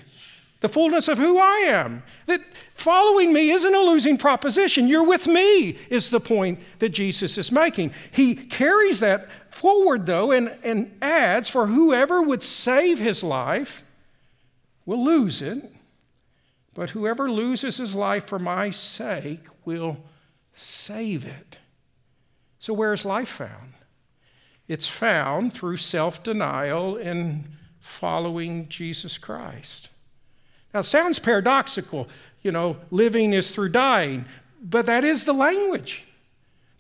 the 0.61 0.68
fullness 0.68 1.09
of 1.09 1.18
who 1.18 1.38
I 1.38 1.64
am. 1.66 2.03
That 2.27 2.42
following 2.75 3.33
me 3.33 3.51
isn't 3.51 3.75
a 3.75 3.81
losing 3.81 4.18
proposition. 4.18 4.88
You're 4.88 5.07
with 5.07 5.27
me, 5.27 5.79
is 5.88 6.11
the 6.11 6.20
point 6.20 6.61
that 6.79 6.90
Jesus 6.90 7.38
is 7.38 7.51
making. 7.51 7.92
He 8.11 8.35
carries 8.35 9.01
that 9.01 9.29
forward, 9.51 10.07
though, 10.07 10.33
and, 10.33 10.55
and 10.62 10.96
adds 11.01 11.49
for 11.49 11.66
whoever 11.66 12.20
would 12.23 12.42
save 12.42 12.99
his 12.99 13.25
life 13.25 13.85
will 14.85 15.03
lose 15.03 15.40
it, 15.40 15.73
but 16.75 16.90
whoever 16.90 17.31
loses 17.31 17.79
his 17.79 17.94
life 17.94 18.27
for 18.27 18.38
my 18.38 18.70
sake 18.70 19.46
will 19.64 19.99
save 20.53 21.27
it. 21.27 21.59
So, 22.59 22.75
where 22.75 22.92
is 22.92 23.05
life 23.05 23.29
found? 23.29 23.75
It's 24.68 24.87
found 24.87 25.55
through 25.55 25.79
self 25.79 26.23
denial 26.23 26.96
and 26.96 27.44
following 27.81 28.68
Jesus 28.68 29.16
Christ. 29.16 29.88
Now, 30.73 30.81
it 30.81 30.85
sounds 30.85 31.19
paradoxical. 31.19 32.09
You 32.43 32.53
know, 32.53 32.77
living 32.91 33.33
is 33.33 33.55
through 33.55 33.71
dying, 33.71 34.25
but 34.63 34.87
that 34.87 35.05
is 35.05 35.25
the 35.25 35.35
language 35.35 36.05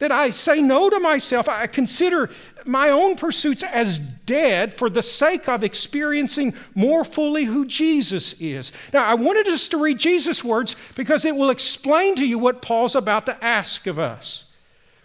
that 0.00 0.10
I 0.10 0.30
say 0.30 0.60
no 0.60 0.90
to 0.90 0.98
myself. 0.98 1.48
I 1.48 1.66
consider 1.66 2.30
my 2.64 2.88
own 2.88 3.16
pursuits 3.16 3.62
as 3.62 3.98
dead 3.98 4.74
for 4.74 4.90
the 4.90 5.02
sake 5.02 5.48
of 5.48 5.62
experiencing 5.62 6.54
more 6.74 7.04
fully 7.04 7.44
who 7.44 7.66
Jesus 7.66 8.34
is. 8.40 8.72
Now, 8.92 9.04
I 9.04 9.14
wanted 9.14 9.46
us 9.46 9.68
to 9.68 9.76
read 9.76 9.98
Jesus' 9.98 10.42
words 10.42 10.74
because 10.96 11.24
it 11.24 11.36
will 11.36 11.50
explain 11.50 12.16
to 12.16 12.26
you 12.26 12.38
what 12.38 12.62
Paul's 12.62 12.96
about 12.96 13.26
to 13.26 13.44
ask 13.44 13.86
of 13.86 13.98
us. 13.98 14.44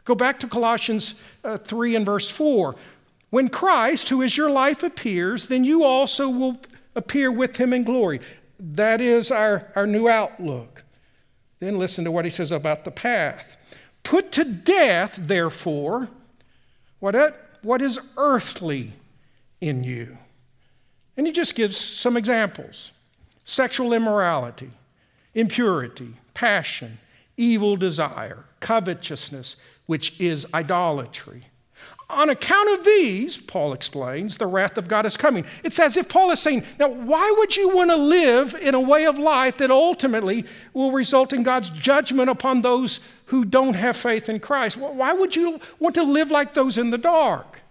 Go 0.06 0.16
back 0.16 0.40
to 0.40 0.48
Colossians 0.48 1.16
uh, 1.44 1.58
3 1.58 1.98
and 1.98 2.06
verse 2.06 2.30
4. 2.30 2.76
When 3.32 3.50
Christ, 3.50 4.08
who 4.08 4.22
is 4.22 4.38
your 4.38 4.50
life, 4.50 4.82
appears, 4.82 5.50
then 5.50 5.66
you 5.66 5.84
also 5.84 6.30
will 6.30 6.56
appear 6.96 7.30
with 7.30 7.58
him 7.58 7.74
in 7.74 7.84
glory. 7.84 8.22
That 8.74 9.00
is 9.00 9.32
our, 9.32 9.72
our 9.76 9.86
new 9.86 10.08
outlook. 10.08 10.84
Then 11.60 11.78
listen 11.78 12.04
to 12.04 12.12
what 12.12 12.26
he 12.26 12.32
says 12.32 12.52
about 12.52 12.84
the 12.84 12.92
path. 12.92 13.58
Put 14.02 14.32
to 14.34 14.44
death, 14.44 15.20
therefore, 15.22 16.10
what, 17.00 17.16
uh, 17.16 17.32
what 17.62 17.82
is 17.82 18.00
earthly 18.18 18.94
in 19.62 19.84
you. 19.84 20.18
And 21.16 21.28
he 21.28 21.34
just 21.34 21.54
gives 21.54 21.78
some 21.78 22.18
examples 22.18 22.92
sexual 23.44 23.94
immorality, 23.94 24.72
impurity, 25.36 26.16
passion, 26.34 26.98
evil 27.38 27.78
desire, 27.78 28.46
covetousness, 28.62 29.58
which 29.86 30.20
is 30.20 30.48
idolatry. 30.56 31.44
On 32.08 32.30
account 32.30 32.70
of 32.70 32.86
these, 32.86 33.36
Paul 33.36 33.74
explains, 33.74 34.38
the 34.38 34.46
wrath 34.46 34.78
of 34.78 34.88
God 34.88 35.08
is 35.08 35.18
coming. 35.18 35.44
It's 35.64 35.80
as 35.80 35.98
if 35.98 36.08
Paul 36.08 36.30
is 36.30 36.40
saying, 36.40 36.64
now, 36.80 36.88
why 36.88 37.34
would 37.40 37.58
you 37.58 37.76
want 37.76 37.90
to 37.90 37.96
live 37.96 38.54
in 38.54 38.76
a 38.76 38.82
way 38.82 39.06
of 39.06 39.18
life 39.18 39.58
that 39.58 39.72
ultimately 39.72 40.46
will 40.74 40.92
result 40.92 41.34
in 41.34 41.42
God's 41.42 41.72
judgment 41.72 42.30
upon 42.30 42.62
those 42.62 43.00
who 43.26 43.44
don't 43.44 43.76
have 43.76 43.98
faith 43.98 44.30
in 44.30 44.40
Christ? 44.40 44.78
Why 44.78 45.14
would 45.14 45.36
you 45.36 45.60
want 45.80 45.96
to 45.96 46.04
live 46.04 46.30
like 46.30 46.54
those 46.54 46.78
in 46.78 46.92
the 46.92 46.98
dark? 47.00 47.62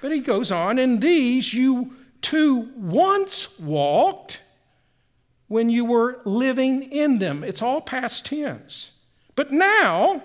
But 0.00 0.12
he 0.12 0.20
goes 0.20 0.52
on, 0.52 0.78
in 0.78 1.00
these 1.00 1.52
you 1.52 1.96
too 2.22 2.70
once 2.76 3.58
walked 3.58 4.40
when 5.48 5.68
you 5.68 5.84
were 5.84 6.20
living 6.24 6.84
in 6.92 7.18
them. 7.18 7.42
It's 7.42 7.62
all 7.62 7.80
past 7.80 8.26
tense. 8.26 8.92
But 9.34 9.50
now, 9.50 10.22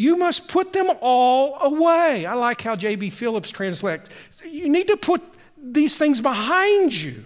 you 0.00 0.16
must 0.16 0.48
put 0.48 0.72
them 0.72 0.90
all 1.02 1.60
away. 1.60 2.24
I 2.24 2.32
like 2.32 2.62
how 2.62 2.74
J.B. 2.74 3.10
Phillips 3.10 3.50
translates. 3.50 4.08
You 4.42 4.70
need 4.70 4.86
to 4.86 4.96
put 4.96 5.20
these 5.62 5.98
things 5.98 6.22
behind 6.22 6.94
you. 6.94 7.24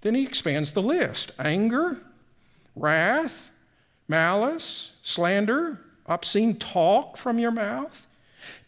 Then 0.00 0.16
he 0.16 0.24
expands 0.24 0.72
the 0.72 0.82
list 0.82 1.30
anger, 1.38 1.98
wrath, 2.74 3.52
malice, 4.08 4.94
slander, 5.02 5.78
obscene 6.04 6.56
talk 6.56 7.16
from 7.16 7.38
your 7.38 7.52
mouth. 7.52 8.07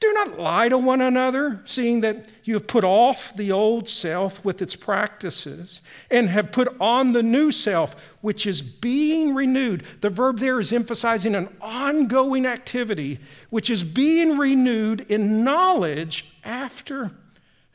Do 0.01 0.13
not 0.13 0.39
lie 0.39 0.69
to 0.69 0.79
one 0.79 1.01
another, 1.01 1.61
seeing 1.65 2.01
that 2.01 2.27
you 2.45 2.55
have 2.55 2.67
put 2.67 2.85
off 2.85 3.37
the 3.37 3.53
old 3.53 3.89
self 3.89 4.45
with 4.45 4.63
its 4.63 4.75
practices 4.75 5.83
and 6.11 6.31
have 6.31 6.53
put 6.53 6.75
on 6.81 7.13
the 7.13 7.23
new 7.23 7.53
self, 7.53 7.95
which 8.21 8.47
is 8.47 8.63
being 8.63 9.35
renewed. 9.35 9.85
The 10.01 10.11
verb 10.11 10.39
there 10.39 10.59
is 10.59 10.73
emphasizing 10.73 11.35
an 11.35 11.49
ongoing 11.61 12.47
activity, 12.47 13.19
which 13.51 13.69
is 13.69 13.85
being 13.85 14.39
renewed 14.39 15.07
in 15.11 15.45
knowledge 15.45 16.33
after. 16.45 17.11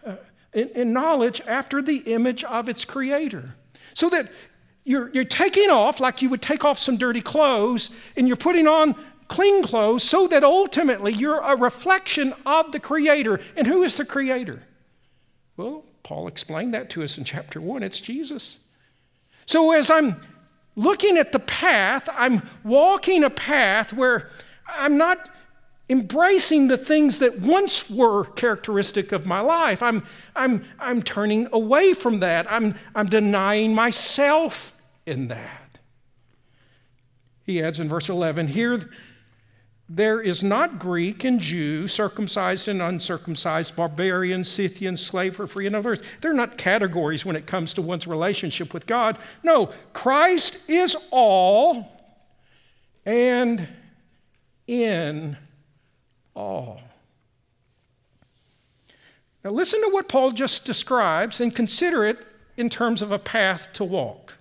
Uh, 0.05 0.15
in, 0.53 0.69
in 0.69 0.93
knowledge 0.93 1.41
after 1.47 1.81
the 1.81 1.97
image 1.97 2.43
of 2.45 2.69
its 2.69 2.85
creator. 2.85 3.55
So 3.93 4.09
that 4.09 4.31
you're, 4.85 5.09
you're 5.09 5.25
taking 5.25 5.69
off 5.69 5.99
like 5.99 6.21
you 6.21 6.29
would 6.29 6.41
take 6.41 6.63
off 6.63 6.79
some 6.79 6.97
dirty 6.97 7.21
clothes, 7.21 7.89
and 8.15 8.27
you're 8.27 8.37
putting 8.37 8.67
on 8.67 8.95
clean 9.27 9.63
clothes 9.63 10.03
so 10.03 10.27
that 10.27 10.43
ultimately 10.43 11.13
you're 11.13 11.41
a 11.41 11.55
reflection 11.55 12.33
of 12.45 12.71
the 12.71 12.79
Creator. 12.79 13.39
And 13.55 13.67
who 13.67 13.83
is 13.83 13.97
the 13.97 14.05
Creator? 14.05 14.63
Well, 15.57 15.83
Paul 16.03 16.27
explained 16.27 16.73
that 16.73 16.89
to 16.91 17.03
us 17.03 17.17
in 17.17 17.23
chapter 17.23 17.59
1. 17.59 17.83
It's 17.83 17.99
Jesus. 17.99 18.59
So 19.45 19.71
as 19.71 19.89
I'm 19.89 20.21
looking 20.75 21.17
at 21.17 21.31
the 21.31 21.39
path, 21.39 22.07
I'm 22.13 22.47
walking 22.63 23.23
a 23.23 23.29
path 23.29 23.93
where 23.93 24.29
I'm 24.67 24.97
not 24.97 25.29
embracing 25.89 26.67
the 26.67 26.77
things 26.77 27.19
that 27.19 27.39
once 27.39 27.89
were 27.89 28.25
characteristic 28.25 29.11
of 29.11 29.25
my 29.25 29.39
life. 29.39 29.83
I'm, 29.83 30.05
I'm, 30.35 30.65
I'm 30.79 31.03
turning 31.03 31.47
away 31.51 31.93
from 31.93 32.19
that. 32.21 32.51
I'm, 32.51 32.75
I'm 32.95 33.07
denying 33.07 33.75
myself 33.75 34.75
in 35.05 35.27
that. 35.27 35.79
He 37.43 37.61
adds 37.61 37.79
in 37.79 37.87
verse 37.87 38.09
11 38.09 38.47
here 38.49 38.89
there 39.87 40.19
is 40.19 40.43
not 40.43 40.79
Greek 40.79 41.23
and 41.23 41.39
Jew, 41.39 41.87
circumcised 41.87 42.67
and 42.67 42.81
uncircumcised, 42.81 43.75
barbarian, 43.75 44.43
Scythian, 44.43 44.97
slave 44.97 45.39
or 45.39 45.45
free. 45.45 45.67
In 45.67 45.75
other 45.75 45.89
words, 45.89 46.01
they're 46.21 46.33
not 46.33 46.57
categories 46.57 47.23
when 47.23 47.35
it 47.35 47.45
comes 47.45 47.71
to 47.73 47.83
one's 47.83 48.07
relationship 48.07 48.73
with 48.73 48.87
God. 48.87 49.17
No, 49.43 49.71
Christ 49.93 50.57
is 50.67 50.97
all 51.11 51.91
and 53.05 53.67
in 54.65 55.37
all. 56.35 56.81
Now, 59.43 59.51
listen 59.51 59.81
to 59.83 59.89
what 59.89 60.09
Paul 60.09 60.31
just 60.31 60.65
describes 60.65 61.39
and 61.39 61.55
consider 61.55 62.03
it 62.05 62.17
in 62.57 62.69
terms 62.69 63.03
of 63.03 63.11
a 63.11 63.19
path 63.19 63.71
to 63.73 63.83
walk. 63.83 64.37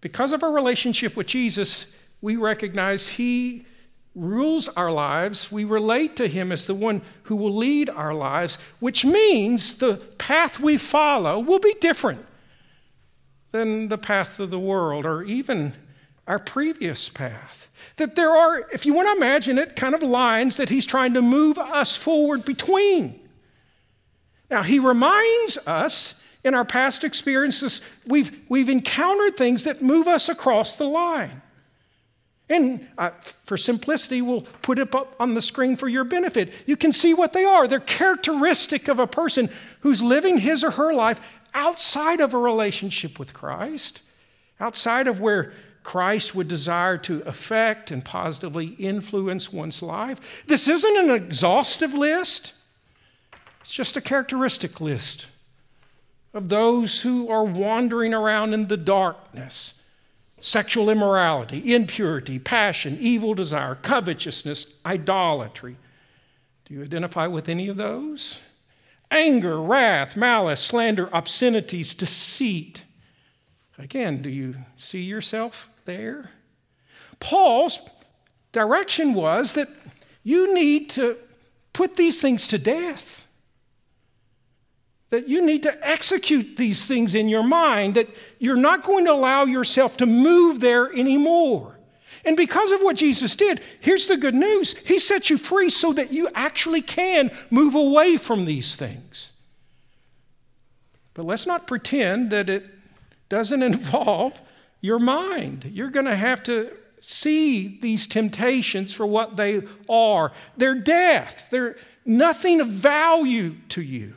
Because 0.00 0.32
of 0.32 0.42
our 0.42 0.50
relationship 0.50 1.14
with 1.14 1.26
Jesus, 1.26 1.86
we 2.22 2.36
recognize 2.36 3.10
He 3.10 3.66
rules 4.14 4.68
our 4.68 4.90
lives, 4.90 5.50
we 5.50 5.64
relate 5.64 6.16
to 6.16 6.28
him 6.28 6.52
as 6.52 6.66
the 6.66 6.74
one 6.74 7.02
who 7.24 7.36
will 7.36 7.54
lead 7.54 7.88
our 7.88 8.14
lives, 8.14 8.58
which 8.78 9.04
means 9.04 9.74
the 9.74 9.96
path 10.18 10.60
we 10.60 10.76
follow 10.76 11.38
will 11.38 11.58
be 11.58 11.74
different 11.80 12.24
than 13.52 13.88
the 13.88 13.98
path 13.98 14.38
of 14.38 14.50
the 14.50 14.58
world 14.58 15.06
or 15.06 15.22
even 15.22 15.72
our 16.26 16.38
previous 16.38 17.08
path. 17.08 17.68
That 17.96 18.14
there 18.14 18.30
are, 18.30 18.68
if 18.72 18.86
you 18.86 18.94
want 18.94 19.08
to 19.08 19.16
imagine 19.16 19.58
it, 19.58 19.76
kind 19.76 19.94
of 19.94 20.02
lines 20.02 20.56
that 20.56 20.68
he's 20.68 20.86
trying 20.86 21.14
to 21.14 21.22
move 21.22 21.58
us 21.58 21.96
forward 21.96 22.44
between. 22.44 23.18
Now, 24.50 24.62
he 24.62 24.78
reminds 24.78 25.58
us 25.66 26.22
in 26.44 26.54
our 26.54 26.64
past 26.64 27.04
experiences, 27.04 27.80
we've, 28.06 28.38
we've 28.48 28.68
encountered 28.68 29.36
things 29.36 29.64
that 29.64 29.80
move 29.80 30.08
us 30.08 30.28
across 30.28 30.76
the 30.76 30.88
line. 30.88 31.42
And 32.48 32.86
uh, 32.98 33.10
for 33.44 33.56
simplicity, 33.56 34.20
we'll 34.20 34.42
put 34.42 34.78
it 34.78 34.94
up 34.94 35.16
on 35.18 35.34
the 35.34 35.42
screen 35.42 35.76
for 35.76 35.88
your 35.88 36.04
benefit. 36.04 36.52
You 36.66 36.76
can 36.76 36.92
see 36.92 37.14
what 37.14 37.32
they 37.32 37.44
are. 37.44 37.66
They're 37.66 37.80
characteristic 37.80 38.88
of 38.88 38.98
a 38.98 39.06
person 39.06 39.48
who's 39.80 40.02
living 40.02 40.38
his 40.38 40.62
or 40.62 40.72
her 40.72 40.92
life 40.92 41.20
outside 41.54 42.20
of 42.20 42.34
a 42.34 42.38
relationship 42.38 43.18
with 43.18 43.32
Christ, 43.32 44.00
outside 44.60 45.08
of 45.08 45.20
where 45.20 45.52
Christ 45.82 46.34
would 46.34 46.48
desire 46.48 46.98
to 46.98 47.22
affect 47.22 47.90
and 47.90 48.04
positively 48.04 48.66
influence 48.78 49.52
one's 49.52 49.82
life. 49.82 50.20
This 50.46 50.68
isn't 50.68 50.96
an 50.96 51.10
exhaustive 51.10 51.94
list, 51.94 52.54
it's 53.60 53.72
just 53.72 53.96
a 53.96 54.00
characteristic 54.00 54.80
list 54.80 55.28
of 56.34 56.48
those 56.48 57.02
who 57.02 57.28
are 57.28 57.44
wandering 57.44 58.14
around 58.14 58.54
in 58.54 58.68
the 58.68 58.76
darkness 58.76 59.74
sexual 60.42 60.90
immorality, 60.90 61.72
impurity, 61.72 62.36
passion, 62.36 62.98
evil 63.00 63.32
desire, 63.32 63.76
covetousness, 63.76 64.74
idolatry. 64.84 65.76
Do 66.64 66.74
you 66.74 66.82
identify 66.82 67.28
with 67.28 67.48
any 67.48 67.68
of 67.68 67.76
those? 67.76 68.40
Anger, 69.08 69.60
wrath, 69.62 70.16
malice, 70.16 70.60
slander, 70.60 71.08
obscenities, 71.14 71.94
deceit. 71.94 72.82
Again, 73.78 74.20
do 74.20 74.28
you 74.28 74.56
see 74.76 75.02
yourself 75.02 75.70
there? 75.84 76.30
Paul's 77.20 77.78
direction 78.50 79.14
was 79.14 79.52
that 79.52 79.68
you 80.24 80.52
need 80.52 80.90
to 80.90 81.18
put 81.72 81.94
these 81.94 82.20
things 82.20 82.48
to 82.48 82.58
death. 82.58 83.21
That 85.12 85.28
you 85.28 85.44
need 85.44 85.62
to 85.64 85.86
execute 85.86 86.56
these 86.56 86.86
things 86.86 87.14
in 87.14 87.28
your 87.28 87.42
mind, 87.42 87.96
that 87.96 88.08
you're 88.38 88.56
not 88.56 88.82
going 88.82 89.04
to 89.04 89.12
allow 89.12 89.44
yourself 89.44 89.98
to 89.98 90.06
move 90.06 90.60
there 90.60 90.90
anymore. 90.90 91.78
And 92.24 92.34
because 92.34 92.70
of 92.70 92.80
what 92.80 92.96
Jesus 92.96 93.36
did, 93.36 93.60
here's 93.80 94.06
the 94.06 94.16
good 94.16 94.34
news 94.34 94.72
He 94.78 94.98
set 94.98 95.28
you 95.28 95.36
free 95.36 95.68
so 95.68 95.92
that 95.92 96.14
you 96.14 96.30
actually 96.34 96.80
can 96.80 97.30
move 97.50 97.74
away 97.74 98.16
from 98.16 98.46
these 98.46 98.74
things. 98.74 99.32
But 101.12 101.26
let's 101.26 101.46
not 101.46 101.66
pretend 101.66 102.30
that 102.30 102.48
it 102.48 102.64
doesn't 103.28 103.62
involve 103.70 104.40
your 104.80 104.98
mind. 104.98 105.66
You're 105.74 105.90
going 105.90 106.06
to 106.06 106.16
have 106.16 106.42
to 106.44 106.72
see 107.00 107.78
these 107.82 108.06
temptations 108.06 108.94
for 108.94 109.04
what 109.04 109.36
they 109.36 109.60
are. 109.90 110.32
They're 110.56 110.74
death, 110.74 111.48
they're 111.50 111.76
nothing 112.06 112.62
of 112.62 112.68
value 112.68 113.56
to 113.68 113.82
you. 113.82 114.14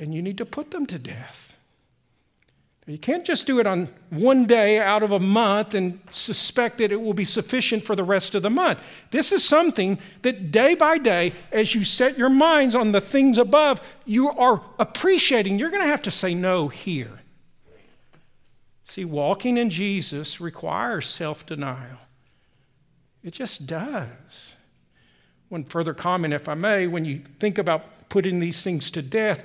And 0.00 0.12
you 0.12 0.22
need 0.22 0.38
to 0.38 0.46
put 0.46 0.72
them 0.72 0.86
to 0.86 0.98
death. 0.98 1.56
You 2.90 2.98
can't 2.98 3.24
just 3.24 3.46
do 3.46 3.60
it 3.60 3.68
on 3.68 3.88
one 4.08 4.46
day 4.46 4.80
out 4.80 5.04
of 5.04 5.12
a 5.12 5.20
month 5.20 5.74
and 5.74 6.00
suspect 6.10 6.78
that 6.78 6.90
it 6.90 7.00
will 7.00 7.14
be 7.14 7.24
sufficient 7.24 7.84
for 7.84 7.94
the 7.94 8.02
rest 8.02 8.34
of 8.34 8.42
the 8.42 8.50
month. 8.50 8.82
This 9.12 9.30
is 9.30 9.44
something 9.44 10.00
that 10.22 10.50
day 10.50 10.74
by 10.74 10.98
day, 10.98 11.32
as 11.52 11.72
you 11.72 11.84
set 11.84 12.18
your 12.18 12.28
minds 12.28 12.74
on 12.74 12.90
the 12.90 13.00
things 13.00 13.38
above, 13.38 13.80
you 14.04 14.30
are 14.30 14.62
appreciating. 14.80 15.56
You're 15.56 15.70
going 15.70 15.84
to 15.84 15.88
have 15.88 16.02
to 16.02 16.10
say 16.10 16.34
no 16.34 16.66
here. 16.66 17.20
See, 18.82 19.04
walking 19.04 19.56
in 19.56 19.70
Jesus 19.70 20.40
requires 20.40 21.06
self 21.06 21.46
denial, 21.46 21.98
it 23.22 23.34
just 23.34 23.68
does. 23.68 24.56
One 25.48 25.62
further 25.62 25.94
comment, 25.94 26.34
if 26.34 26.48
I 26.48 26.54
may, 26.54 26.88
when 26.88 27.04
you 27.04 27.22
think 27.38 27.56
about 27.56 28.08
putting 28.08 28.40
these 28.40 28.64
things 28.64 28.90
to 28.92 29.02
death, 29.02 29.44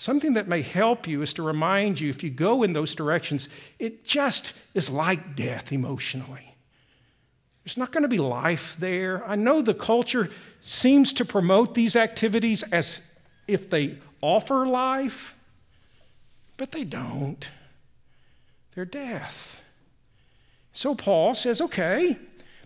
Something 0.00 0.32
that 0.32 0.48
may 0.48 0.62
help 0.62 1.06
you 1.06 1.20
is 1.20 1.34
to 1.34 1.42
remind 1.42 2.00
you 2.00 2.08
if 2.08 2.22
you 2.22 2.30
go 2.30 2.62
in 2.62 2.72
those 2.72 2.94
directions, 2.94 3.50
it 3.78 4.02
just 4.02 4.54
is 4.72 4.88
like 4.88 5.36
death 5.36 5.72
emotionally. 5.72 6.54
There's 7.62 7.76
not 7.76 7.92
going 7.92 8.04
to 8.04 8.08
be 8.08 8.16
life 8.16 8.78
there. 8.80 9.22
I 9.28 9.36
know 9.36 9.60
the 9.60 9.74
culture 9.74 10.30
seems 10.58 11.12
to 11.12 11.26
promote 11.26 11.74
these 11.74 11.96
activities 11.96 12.62
as 12.72 13.02
if 13.46 13.68
they 13.68 13.98
offer 14.22 14.66
life, 14.66 15.36
but 16.56 16.72
they 16.72 16.84
don't. 16.84 17.50
They're 18.74 18.86
death. 18.86 19.62
So 20.72 20.94
Paul 20.94 21.34
says, 21.34 21.60
okay, 21.60 22.16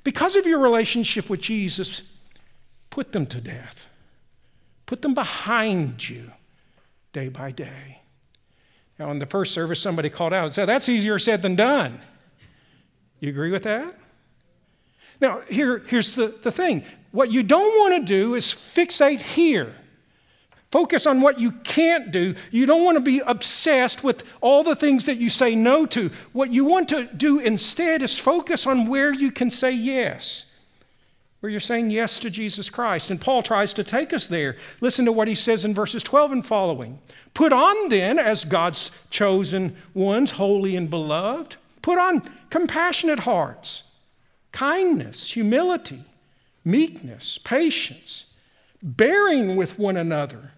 because 0.04 0.36
of 0.36 0.46
your 0.46 0.60
relationship 0.60 1.28
with 1.28 1.40
Jesus, 1.40 2.02
put 2.90 3.10
them 3.10 3.26
to 3.26 3.40
death, 3.40 3.88
put 4.86 5.02
them 5.02 5.14
behind 5.14 6.08
you 6.08 6.30
day 7.14 7.28
by 7.28 7.50
day. 7.50 8.02
Now, 8.98 9.10
in 9.10 9.18
the 9.18 9.26
first 9.26 9.54
service, 9.54 9.80
somebody 9.80 10.10
called 10.10 10.34
out 10.34 10.44
and 10.44 10.52
said, 10.52 10.66
That's 10.66 10.90
easier 10.90 11.18
said 11.18 11.40
than 11.40 11.56
done. 11.56 12.00
You 13.20 13.30
agree 13.30 13.50
with 13.50 13.62
that? 13.62 13.94
Now, 15.20 15.40
here, 15.48 15.78
here's 15.78 16.14
the, 16.14 16.34
the 16.42 16.52
thing 16.52 16.84
what 17.10 17.32
you 17.32 17.42
don't 17.42 17.78
want 17.78 17.96
to 17.96 18.12
do 18.12 18.34
is 18.34 18.46
fixate 18.46 19.20
here. 19.20 19.74
Focus 20.70 21.06
on 21.06 21.20
what 21.20 21.38
you 21.38 21.52
can't 21.52 22.10
do. 22.10 22.34
You 22.50 22.66
don't 22.66 22.84
want 22.84 22.96
to 22.96 23.00
be 23.00 23.20
obsessed 23.20 24.02
with 24.02 24.24
all 24.40 24.64
the 24.64 24.74
things 24.74 25.06
that 25.06 25.18
you 25.18 25.30
say 25.30 25.54
no 25.54 25.86
to. 25.86 26.10
What 26.32 26.52
you 26.52 26.64
want 26.64 26.88
to 26.88 27.04
do 27.04 27.38
instead 27.38 28.02
is 28.02 28.18
focus 28.18 28.66
on 28.66 28.88
where 28.88 29.12
you 29.12 29.30
can 29.30 29.50
say 29.50 29.70
yes 29.70 30.50
where 31.44 31.50
you're 31.50 31.60
saying 31.60 31.90
yes 31.90 32.18
to 32.20 32.30
Jesus 32.30 32.70
Christ. 32.70 33.10
And 33.10 33.20
Paul 33.20 33.42
tries 33.42 33.74
to 33.74 33.84
take 33.84 34.14
us 34.14 34.28
there. 34.28 34.56
Listen 34.80 35.04
to 35.04 35.12
what 35.12 35.28
he 35.28 35.34
says 35.34 35.66
in 35.66 35.74
verses 35.74 36.02
12 36.02 36.32
and 36.32 36.46
following. 36.46 37.00
Put 37.34 37.52
on 37.52 37.90
then, 37.90 38.18
as 38.18 38.46
God's 38.46 38.90
chosen 39.10 39.76
ones, 39.92 40.30
holy 40.30 40.74
and 40.74 40.88
beloved, 40.88 41.56
put 41.82 41.98
on 41.98 42.22
compassionate 42.48 43.18
hearts, 43.18 43.82
kindness, 44.52 45.32
humility, 45.32 46.04
meekness, 46.64 47.36
patience, 47.36 48.24
bearing 48.82 49.54
with 49.54 49.78
one 49.78 49.98
another. 49.98 50.52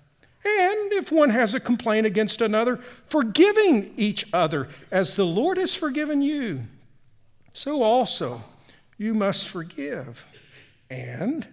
And 0.44 0.92
if 0.92 1.11
one 1.11 1.31
has 1.31 1.53
a 1.53 1.59
complaint 1.59 2.07
against 2.07 2.40
another, 2.40 2.77
forgiving 3.09 3.92
each 3.96 4.25
other 4.33 4.68
as 4.92 5.16
the 5.16 5.27
Lord 5.27 5.59
has 5.59 5.75
forgiven 5.75 6.22
you, 6.22 6.62
so 7.53 7.83
also 7.83 8.44
you 8.96 9.14
must 9.14 9.49
forgive. 9.49 10.25
And 10.90 11.46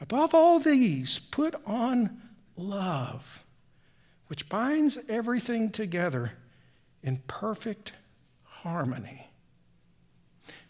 above 0.00 0.34
all 0.34 0.58
these, 0.58 1.18
put 1.18 1.54
on 1.66 2.22
love, 2.56 3.44
which 4.28 4.48
binds 4.48 4.98
everything 5.08 5.70
together 5.70 6.32
in 7.02 7.22
perfect 7.26 7.92
harmony. 8.44 9.28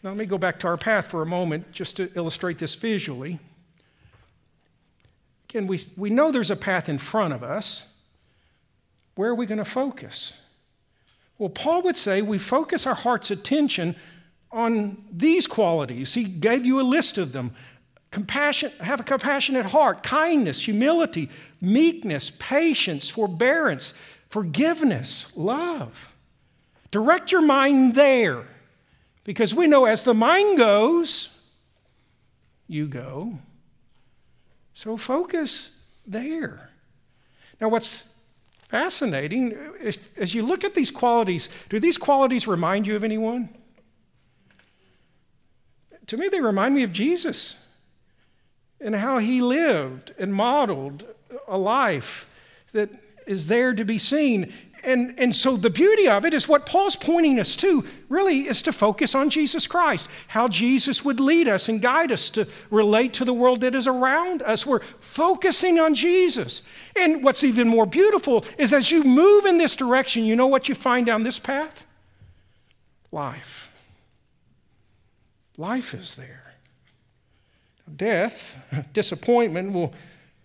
Now, 0.01 0.09
let 0.09 0.17
me 0.17 0.25
go 0.25 0.37
back 0.37 0.59
to 0.59 0.67
our 0.67 0.77
path 0.77 1.07
for 1.07 1.21
a 1.21 1.25
moment 1.25 1.71
just 1.71 1.97
to 1.97 2.11
illustrate 2.15 2.57
this 2.57 2.75
visually. 2.75 3.39
Again, 5.49 5.67
we, 5.67 5.79
we 5.95 6.09
know 6.09 6.31
there's 6.31 6.51
a 6.51 6.55
path 6.55 6.89
in 6.89 6.97
front 6.97 7.33
of 7.33 7.43
us. 7.43 7.85
Where 9.15 9.29
are 9.29 9.35
we 9.35 9.45
going 9.45 9.59
to 9.59 9.65
focus? 9.65 10.39
Well, 11.37 11.49
Paul 11.49 11.83
would 11.83 11.97
say 11.97 12.21
we 12.21 12.37
focus 12.37 12.85
our 12.85 12.95
heart's 12.95 13.31
attention 13.31 13.95
on 14.53 15.03
these 15.11 15.47
qualities. 15.47 16.13
He 16.13 16.23
gave 16.23 16.65
you 16.65 16.79
a 16.79 16.83
list 16.83 17.17
of 17.17 17.33
them. 17.33 17.53
Compassion, 18.11 18.71
have 18.79 18.99
a 18.99 19.03
compassionate 19.03 19.65
heart, 19.65 20.03
kindness, 20.03 20.63
humility, 20.63 21.29
meekness, 21.59 22.31
patience, 22.37 23.09
forbearance, 23.09 23.95
forgiveness, 24.29 25.35
love. 25.35 26.13
Direct 26.91 27.31
your 27.31 27.41
mind 27.41 27.95
there 27.95 28.45
because 29.23 29.55
we 29.55 29.65
know 29.65 29.85
as 29.85 30.03
the 30.03 30.13
mind 30.13 30.59
goes, 30.59 31.35
you 32.67 32.87
go. 32.87 33.39
So 34.75 34.95
focus 34.95 35.71
there. 36.05 36.69
Now, 37.59 37.69
what's 37.69 38.09
fascinating 38.69 39.51
is 39.79 39.97
as 40.17 40.35
you 40.35 40.43
look 40.43 40.63
at 40.63 40.75
these 40.75 40.91
qualities, 40.91 41.49
do 41.69 41.79
these 41.79 41.97
qualities 41.97 42.47
remind 42.47 42.85
you 42.85 42.95
of 42.95 43.03
anyone? 43.03 43.49
To 46.07 46.17
me, 46.17 46.27
they 46.29 46.41
remind 46.41 46.75
me 46.75 46.83
of 46.83 46.91
Jesus 46.91 47.57
and 48.79 48.95
how 48.95 49.19
he 49.19 49.41
lived 49.41 50.11
and 50.19 50.33
modeled 50.33 51.05
a 51.47 51.57
life 51.57 52.27
that 52.73 52.89
is 53.25 53.47
there 53.47 53.73
to 53.73 53.85
be 53.85 53.97
seen. 53.97 54.51
And, 54.83 55.17
and 55.17 55.33
so 55.33 55.55
the 55.55 55.69
beauty 55.69 56.09
of 56.09 56.25
it 56.25 56.33
is 56.33 56.47
what 56.47 56.65
Paul's 56.65 56.97
pointing 56.97 57.39
us 57.39 57.55
to 57.57 57.85
really 58.09 58.47
is 58.47 58.61
to 58.63 58.73
focus 58.73 59.15
on 59.15 59.29
Jesus 59.29 59.65
Christ, 59.65 60.09
how 60.27 60.49
Jesus 60.49 61.05
would 61.05 61.21
lead 61.21 61.47
us 61.47 61.69
and 61.69 61.81
guide 61.81 62.11
us 62.11 62.29
to 62.31 62.45
relate 62.69 63.13
to 63.13 63.25
the 63.25 63.33
world 63.33 63.61
that 63.61 63.75
is 63.75 63.87
around 63.87 64.41
us. 64.41 64.65
We're 64.65 64.81
focusing 64.99 65.79
on 65.79 65.95
Jesus. 65.95 66.63
And 66.97 67.23
what's 67.23 67.45
even 67.45 67.69
more 67.69 67.85
beautiful 67.85 68.43
is 68.57 68.73
as 68.73 68.91
you 68.91 69.05
move 69.05 69.45
in 69.45 69.57
this 69.57 69.75
direction, 69.77 70.25
you 70.25 70.35
know 70.35 70.47
what 70.47 70.67
you 70.67 70.75
find 70.75 71.05
down 71.05 71.23
this 71.23 71.39
path? 71.39 71.85
Life. 73.09 73.72
Life 75.57 75.93
is 75.93 76.15
there. 76.15 76.53
Death, 77.95 78.57
disappointment 78.93 79.73
will 79.73 79.93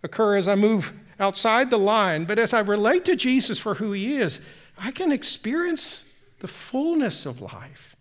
occur 0.03 0.37
as 0.37 0.49
I 0.49 0.55
move 0.55 0.93
outside 1.21 1.71
the 1.71 1.79
line, 1.79 2.25
but 2.25 2.39
as 2.39 2.53
I 2.53 2.61
relate 2.61 3.05
to 3.07 3.17
Jesus 3.17 3.59
for 3.59 3.75
who 3.75 3.93
he 3.93 4.17
is, 4.17 4.41
I 4.79 4.91
can 4.91 5.11
experience 5.11 6.05
the 6.41 6.49
fullness 6.49 7.27
of 7.27 7.41
life 7.41 7.97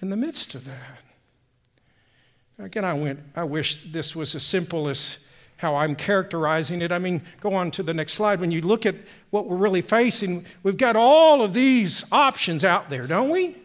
in 0.00 0.10
the 0.10 0.16
midst 0.16 0.54
of 0.54 0.64
that. 0.66 1.02
Again, 2.58 2.84
I 2.84 2.94
went, 2.94 3.20
I 3.34 3.44
wish 3.44 3.82
this 3.84 4.14
was 4.14 4.34
as 4.34 4.42
simple 4.42 4.88
as 4.88 5.18
how 5.56 5.76
I'm 5.76 5.94
characterizing 5.94 6.82
it. 6.82 6.92
I 6.92 6.98
mean, 6.98 7.22
go 7.40 7.54
on 7.54 7.70
to 7.72 7.82
the 7.82 7.94
next 7.94 8.14
slide. 8.14 8.40
When 8.40 8.50
you 8.50 8.60
look 8.60 8.84
at 8.84 8.96
what 9.30 9.46
we're 9.46 9.56
really 9.56 9.80
facing, 9.80 10.44
we've 10.62 10.76
got 10.76 10.96
all 10.96 11.42
of 11.42 11.54
these 11.54 12.04
options 12.12 12.64
out 12.64 12.90
there, 12.90 13.06
don't 13.06 13.30
we? 13.30 13.56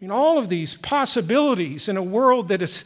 Mean, 0.00 0.10
all 0.10 0.38
of 0.38 0.48
these 0.48 0.76
possibilities 0.76 1.88
in 1.88 1.96
a 1.96 2.02
world 2.02 2.48
that 2.48 2.62
is 2.62 2.84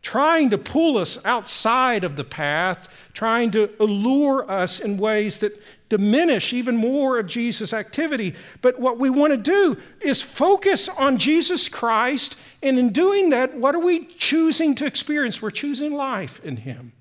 trying 0.00 0.50
to 0.50 0.58
pull 0.58 0.96
us 0.96 1.22
outside 1.24 2.04
of 2.04 2.16
the 2.16 2.24
path, 2.24 2.88
trying 3.12 3.50
to 3.50 3.70
allure 3.80 4.48
us 4.50 4.80
in 4.80 4.96
ways 4.96 5.40
that 5.40 5.60
diminish 5.88 6.52
even 6.52 6.76
more 6.76 7.18
of 7.18 7.26
Jesus' 7.26 7.72
activity. 7.72 8.34
But 8.62 8.78
what 8.78 8.98
we 8.98 9.10
want 9.10 9.32
to 9.32 9.36
do 9.36 9.76
is 10.00 10.22
focus 10.22 10.88
on 10.88 11.18
Jesus 11.18 11.68
Christ, 11.68 12.36
and 12.62 12.78
in 12.78 12.90
doing 12.90 13.30
that, 13.30 13.54
what 13.56 13.74
are 13.74 13.80
we 13.80 14.06
choosing 14.06 14.74
to 14.76 14.86
experience? 14.86 15.42
We're 15.42 15.50
choosing 15.50 15.92
life 15.94 16.40
in 16.44 16.58
Him, 16.58 16.92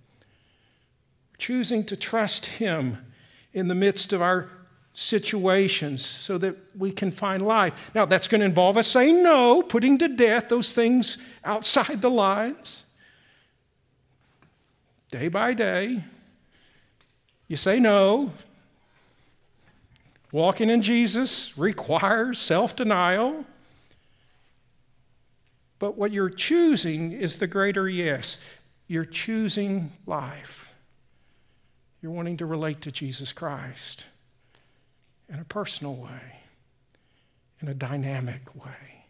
We're 1.32 1.38
choosing 1.38 1.84
to 1.86 1.96
trust 1.96 2.46
Him 2.46 2.98
in 3.54 3.68
the 3.68 3.76
midst 3.76 4.12
of 4.12 4.22
our 4.22 4.50
situations 5.00 6.04
so 6.04 6.40
that 6.40 6.56
we 6.76 6.92
can 6.92 7.12
find 7.12 7.46
life. 7.46 7.92
Now, 7.94 8.06
that's 8.06 8.28
going 8.28 8.40
to 8.40 8.48
involve 8.48 8.78
us 8.78 8.88
saying 8.88 9.22
no, 9.22 9.62
putting 9.62 10.00
to 10.00 10.08
death 10.08 10.50
those 10.50 10.74
things 10.74 11.20
outside 11.46 12.02
the 12.02 12.10
lines. 12.10 12.82
Day 15.10 15.28
by 15.28 15.54
day, 15.54 16.04
you 17.48 17.58
say 17.58 17.80
no. 17.80 18.32
Walking 20.32 20.72
in 20.72 20.82
Jesus 20.82 21.56
requires 21.60 22.40
self 22.40 22.76
denial. 22.76 23.46
But 25.78 25.96
what 25.96 26.12
you're 26.12 26.32
choosing 26.32 27.12
is 27.12 27.38
the 27.38 27.46
greater 27.46 27.88
yes. 27.88 28.40
You're 28.88 29.06
choosing 29.06 29.92
life. 30.08 30.74
You're 32.02 32.12
wanting 32.12 32.38
to 32.38 32.48
relate 32.48 32.82
to 32.82 32.92
Jesus 32.92 33.32
Christ 33.32 34.08
in 35.30 35.40
a 35.40 35.46
personal 35.46 35.96
way, 35.96 36.42
in 37.62 37.68
a 37.68 37.74
dynamic 37.74 38.56
way. 38.56 39.06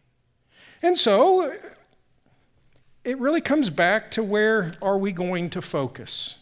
And 0.82 0.98
so 0.98 1.54
it 3.04 3.18
really 3.20 3.42
comes 3.42 3.70
back 3.70 4.12
to 4.12 4.24
where 4.24 4.74
are 4.82 4.98
we 4.98 5.12
going 5.12 5.50
to 5.52 5.62
focus? 5.62 6.40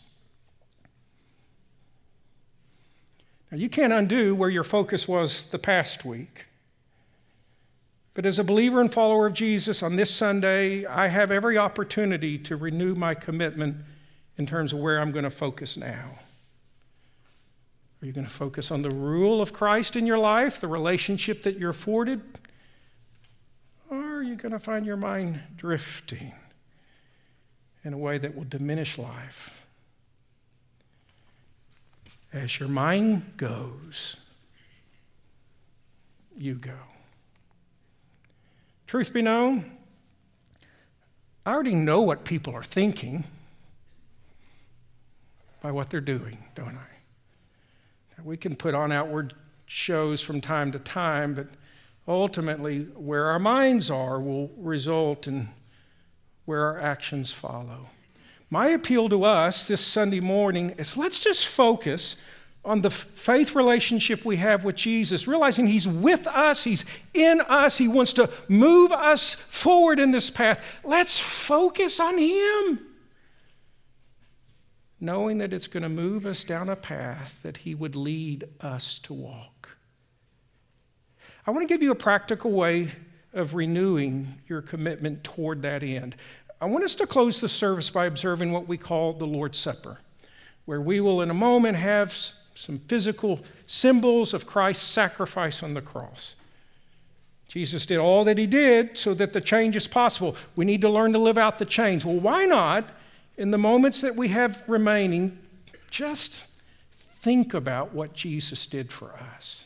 Now, 3.51 3.57
you 3.57 3.69
can't 3.69 3.93
undo 3.93 4.33
where 4.35 4.49
your 4.49 4.63
focus 4.63 5.07
was 5.07 5.45
the 5.45 5.59
past 5.59 6.03
week. 6.03 6.45
But 8.15 8.25
as 8.25 8.39
a 8.39 8.43
believer 8.43 8.81
and 8.81 8.91
follower 8.91 9.27
of 9.27 9.33
Jesus 9.33 9.83
on 9.83 9.97
this 9.97 10.09
Sunday, 10.09 10.85
I 10.85 11.07
have 11.07 11.31
every 11.31 11.57
opportunity 11.57 12.37
to 12.39 12.55
renew 12.55 12.95
my 12.95 13.13
commitment 13.13 13.77
in 14.37 14.45
terms 14.45 14.73
of 14.73 14.79
where 14.79 14.99
I'm 14.99 15.11
going 15.11 15.23
to 15.23 15.29
focus 15.29 15.77
now. 15.77 16.19
Are 18.05 18.07
you 18.07 18.13
going 18.13 18.27
to 18.27 18.31
focus 18.31 18.69
on 18.69 18.83
the 18.83 18.91
rule 18.91 19.41
of 19.41 19.51
Christ 19.51 19.95
in 19.95 20.05
your 20.05 20.19
life, 20.19 20.61
the 20.61 20.67
relationship 20.67 21.41
that 21.41 21.57
you're 21.57 21.71
afforded? 21.71 22.21
Or 23.89 23.97
are 23.97 24.21
you 24.21 24.35
going 24.35 24.51
to 24.51 24.59
find 24.59 24.85
your 24.85 24.95
mind 24.95 25.39
drifting 25.57 26.31
in 27.83 27.93
a 27.93 27.97
way 27.97 28.19
that 28.19 28.35
will 28.35 28.43
diminish 28.43 28.99
life? 28.99 29.65
As 32.31 32.59
your 32.59 32.69
mind 32.69 33.37
goes, 33.37 34.17
you 36.37 36.53
go. 36.53 36.77
Truth 38.85 39.13
be 39.13 39.23
known, 39.23 39.71
I 41.43 41.53
already 41.53 41.73
know 41.73 42.03
what 42.03 42.23
people 42.23 42.53
are 42.53 42.63
thinking 42.63 43.23
by 45.63 45.71
what 45.71 45.89
they're 45.89 46.01
doing, 46.01 46.37
don't 46.53 46.77
I? 46.77 46.94
We 48.23 48.37
can 48.37 48.55
put 48.55 48.73
on 48.73 48.91
outward 48.91 49.33
shows 49.65 50.21
from 50.21 50.41
time 50.41 50.71
to 50.71 50.79
time, 50.79 51.33
but 51.33 51.47
ultimately, 52.07 52.83
where 52.95 53.25
our 53.25 53.39
minds 53.39 53.89
are 53.89 54.19
will 54.19 54.49
result 54.57 55.27
in 55.27 55.49
where 56.45 56.65
our 56.65 56.81
actions 56.81 57.31
follow. 57.31 57.89
My 58.49 58.67
appeal 58.67 59.09
to 59.09 59.23
us 59.23 59.67
this 59.67 59.81
Sunday 59.81 60.19
morning 60.19 60.71
is 60.77 60.95
let's 60.95 61.19
just 61.19 61.47
focus 61.47 62.15
on 62.63 62.81
the 62.81 62.89
faith 62.89 63.53
relationship 63.53 64.25
we 64.25 64.37
have 64.37 64.63
with 64.63 64.75
Jesus, 64.75 65.27
realizing 65.27 65.67
He's 65.67 65.87
with 65.87 66.27
us, 66.27 66.63
He's 66.63 66.85
in 67.13 67.41
us, 67.41 67.77
He 67.77 67.87
wants 67.87 68.13
to 68.13 68.29
move 68.47 68.91
us 68.91 69.35
forward 69.35 69.99
in 69.99 70.11
this 70.11 70.29
path. 70.29 70.63
Let's 70.83 71.19
focus 71.19 71.99
on 71.99 72.17
Him 72.17 72.94
knowing 75.05 75.37
that 75.37 75.53
it's 75.53 75.67
going 75.67 75.83
to 75.83 75.89
move 75.89 76.25
us 76.25 76.43
down 76.43 76.67
a 76.67 76.75
path 76.75 77.41
that 77.43 77.57
He 77.57 77.75
would 77.75 77.95
lead 77.95 78.43
us 78.59 78.99
to 78.99 79.13
walk. 79.13 79.69
I 81.47 81.51
want 81.51 81.67
to 81.67 81.73
give 81.73 81.83
you 81.83 81.91
a 81.91 81.95
practical 81.95 82.51
way 82.51 82.89
of 83.33 83.53
renewing 83.53 84.35
your 84.47 84.61
commitment 84.61 85.23
toward 85.23 85.61
that 85.61 85.83
end. 85.83 86.15
I 86.59 86.65
want 86.65 86.83
us 86.83 86.95
to 86.95 87.05
close 87.05 87.39
the 87.39 87.49
service 87.49 87.89
by 87.89 88.05
observing 88.05 88.51
what 88.51 88.67
we 88.67 88.77
call 88.77 89.13
the 89.13 89.27
Lord's 89.27 89.59
Supper, 89.59 89.99
where 90.65 90.81
we 90.81 90.99
will 90.99 91.21
in 91.21 91.29
a 91.29 91.35
moment 91.35 91.77
have 91.77 92.13
some 92.55 92.79
physical 92.87 93.41
symbols 93.67 94.33
of 94.33 94.47
Christ's 94.47 94.87
sacrifice 94.87 95.61
on 95.61 95.73
the 95.73 95.81
cross. 95.81 96.35
Jesus 97.47 97.85
did 97.85 97.99
all 97.99 98.23
that 98.23 98.37
he 98.37 98.47
did 98.47 98.97
so 98.97 99.13
that 99.13 99.33
the 99.33 99.41
change 99.41 99.75
is 99.75 99.87
possible. 99.87 100.35
We 100.55 100.65
need 100.65 100.81
to 100.81 100.89
learn 100.89 101.13
to 101.13 101.19
live 101.19 101.37
out 101.37 101.59
the 101.59 101.65
change. 101.65 102.03
Well, 102.03 102.19
why 102.19 102.45
not 102.45 102.89
in 103.37 103.51
the 103.51 103.57
moments 103.57 104.01
that 104.01 104.15
we 104.15 104.29
have 104.29 104.63
remaining, 104.67 105.37
just 105.89 106.45
think 106.91 107.53
about 107.53 107.93
what 107.93 108.13
Jesus 108.13 108.65
did 108.65 108.91
for 108.91 109.13
us. 109.35 109.65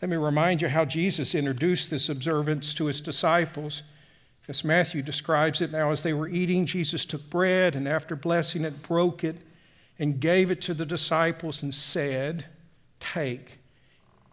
Let 0.00 0.08
me 0.08 0.16
remind 0.16 0.62
you 0.62 0.68
how 0.68 0.84
Jesus 0.84 1.34
introduced 1.34 1.90
this 1.90 2.08
observance 2.08 2.72
to 2.74 2.86
his 2.86 3.00
disciples. 3.00 3.82
As 4.48 4.64
Matthew 4.64 5.02
describes 5.02 5.60
it 5.60 5.70
now, 5.70 5.90
as 5.90 6.02
they 6.02 6.12
were 6.12 6.28
eating, 6.28 6.66
Jesus 6.66 7.04
took 7.04 7.28
bread 7.28 7.76
and 7.76 7.86
after 7.86 8.16
blessing 8.16 8.64
it, 8.64 8.82
broke 8.82 9.22
it 9.22 9.36
and 9.98 10.18
gave 10.18 10.50
it 10.50 10.62
to 10.62 10.74
the 10.74 10.86
disciples 10.86 11.62
and 11.62 11.74
said, 11.74 12.46
Take, 12.98 13.58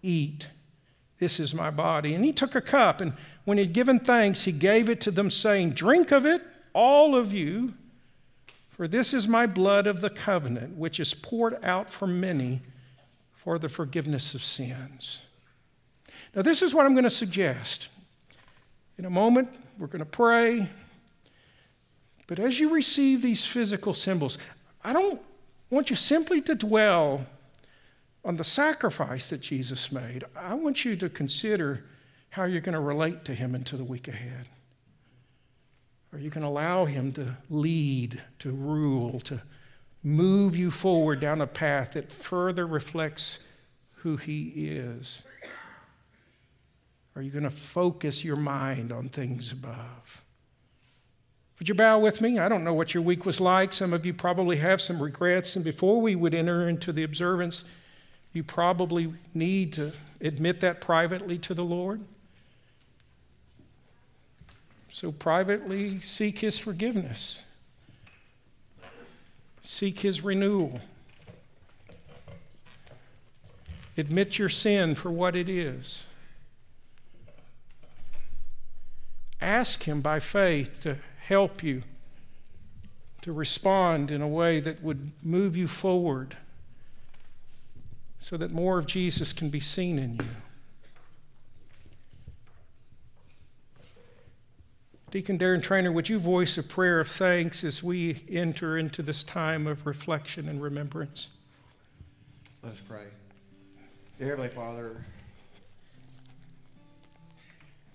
eat, 0.01 0.47
this 1.19 1.39
is 1.39 1.53
my 1.53 1.69
body. 1.69 2.15
And 2.15 2.23
he 2.23 2.31
took 2.31 2.55
a 2.55 2.61
cup, 2.61 3.01
and 3.01 3.13
when 3.43 3.57
he 3.57 3.65
had 3.65 3.73
given 3.73 3.99
thanks, 3.99 4.45
he 4.45 4.51
gave 4.51 4.89
it 4.89 5.01
to 5.01 5.11
them, 5.11 5.29
saying, 5.29 5.71
Drink 5.71 6.11
of 6.11 6.25
it, 6.25 6.41
all 6.73 7.15
of 7.15 7.33
you. 7.33 7.73
For 8.77 8.87
this 8.87 9.11
is 9.11 9.27
my 9.27 9.47
blood 9.47 9.87
of 9.87 10.01
the 10.01 10.09
covenant, 10.11 10.77
which 10.77 10.99
is 10.99 11.15
poured 11.15 11.57
out 11.63 11.89
for 11.89 12.05
many 12.05 12.61
for 13.33 13.57
the 13.57 13.69
forgiveness 13.69 14.35
of 14.35 14.43
sins. 14.43 15.23
Now, 16.35 16.43
this 16.43 16.61
is 16.61 16.75
what 16.75 16.85
I'm 16.85 16.93
going 16.93 17.03
to 17.03 17.09
suggest. 17.09 17.89
In 18.99 19.05
a 19.05 19.09
moment, 19.09 19.49
we're 19.79 19.87
going 19.87 19.99
to 19.99 20.05
pray. 20.05 20.69
But 22.27 22.39
as 22.39 22.59
you 22.59 22.69
receive 22.69 23.23
these 23.23 23.43
physical 23.43 23.95
symbols, 23.95 24.37
I 24.83 24.93
don't 24.93 25.21
want 25.71 25.89
you 25.89 25.95
simply 25.95 26.39
to 26.41 26.53
dwell 26.53 27.25
on 28.23 28.37
the 28.37 28.43
sacrifice 28.43 29.31
that 29.31 29.41
Jesus 29.41 29.91
made. 29.91 30.23
I 30.35 30.53
want 30.53 30.85
you 30.85 30.95
to 30.97 31.09
consider 31.09 31.85
how 32.29 32.43
you're 32.43 32.61
going 32.61 32.73
to 32.73 32.79
relate 32.79 33.25
to 33.25 33.33
him 33.33 33.55
into 33.55 33.75
the 33.75 33.83
week 33.83 34.07
ahead. 34.07 34.49
Are 36.17 36.19
you 36.19 36.31
going 36.31 36.41
to 36.41 36.47
allow 36.47 36.85
Him 36.85 37.11
to 37.11 37.37
lead, 37.47 38.19
to 38.39 38.51
rule, 38.51 39.19
to 39.19 39.39
move 40.01 40.57
you 40.57 40.71
forward 40.71 41.19
down 41.19 41.41
a 41.41 41.45
path 41.47 41.91
that 41.91 42.11
further 42.11 42.65
reflects 42.65 43.37
who 43.97 44.17
He 44.17 44.67
is? 44.67 45.21
Are 47.15 47.21
you 47.21 47.29
going 47.29 47.43
to 47.43 47.51
focus 47.51 48.23
your 48.23 48.35
mind 48.35 48.91
on 48.91 49.09
things 49.09 49.51
above? 49.51 50.23
Would 51.59 51.69
you 51.69 51.75
bow 51.75 51.99
with 51.99 52.19
me? 52.19 52.39
I 52.39 52.49
don't 52.49 52.63
know 52.63 52.73
what 52.73 52.95
your 52.95 53.03
week 53.03 53.23
was 53.23 53.39
like. 53.39 53.71
Some 53.71 53.93
of 53.93 54.03
you 54.03 54.11
probably 54.11 54.57
have 54.57 54.81
some 54.81 54.99
regrets. 54.99 55.55
And 55.55 55.63
before 55.63 56.01
we 56.01 56.15
would 56.15 56.33
enter 56.33 56.67
into 56.67 56.91
the 56.91 57.03
observance, 57.03 57.63
you 58.33 58.43
probably 58.43 59.13
need 59.35 59.71
to 59.73 59.93
admit 60.19 60.61
that 60.61 60.81
privately 60.81 61.37
to 61.37 61.53
the 61.53 61.63
Lord. 61.63 62.01
So 64.99 65.11
privately 65.11 65.99
seek 65.99 66.39
his 66.39 66.57
forgiveness, 66.57 67.43
seek 69.61 69.99
his 69.99 70.23
renewal. 70.23 70.79
Admit 73.95 74.39
your 74.39 74.49
sin 74.49 74.95
for 74.95 75.11
what 75.11 75.35
it 75.35 75.47
is. 75.47 76.07
Ask 79.39 79.83
him 79.83 80.01
by 80.01 80.19
faith 80.19 80.81
to 80.81 80.97
help 81.19 81.61
you 81.61 81.83
to 83.21 83.31
respond 83.31 84.09
in 84.09 84.23
a 84.23 84.27
way 84.27 84.59
that 84.59 84.81
would 84.81 85.11
move 85.21 85.55
you 85.55 85.67
forward 85.67 86.37
so 88.17 88.35
that 88.35 88.49
more 88.49 88.79
of 88.79 88.87
Jesus 88.87 89.31
can 89.31 89.49
be 89.49 89.59
seen 89.59 89.99
in 89.99 90.15
you. 90.15 90.25
Deacon 95.09 95.39
Darren 95.39 95.63
Trainer, 95.63 95.89
would 95.89 96.09
you 96.09 96.19
voice 96.19 96.57
a 96.57 96.63
prayer 96.63 96.99
of 96.99 97.07
thanks 97.07 97.63
as 97.63 97.81
we 97.81 98.23
enter 98.29 98.77
into 98.77 99.01
this 99.01 99.23
time 99.23 99.65
of 99.65 99.85
reflection 99.85 100.49
and 100.49 100.61
remembrance? 100.61 101.29
Let 102.61 102.73
us 102.73 102.79
pray. 102.85 103.05
Dear 104.19 104.27
Heavenly 104.31 104.49
Father, 104.49 105.05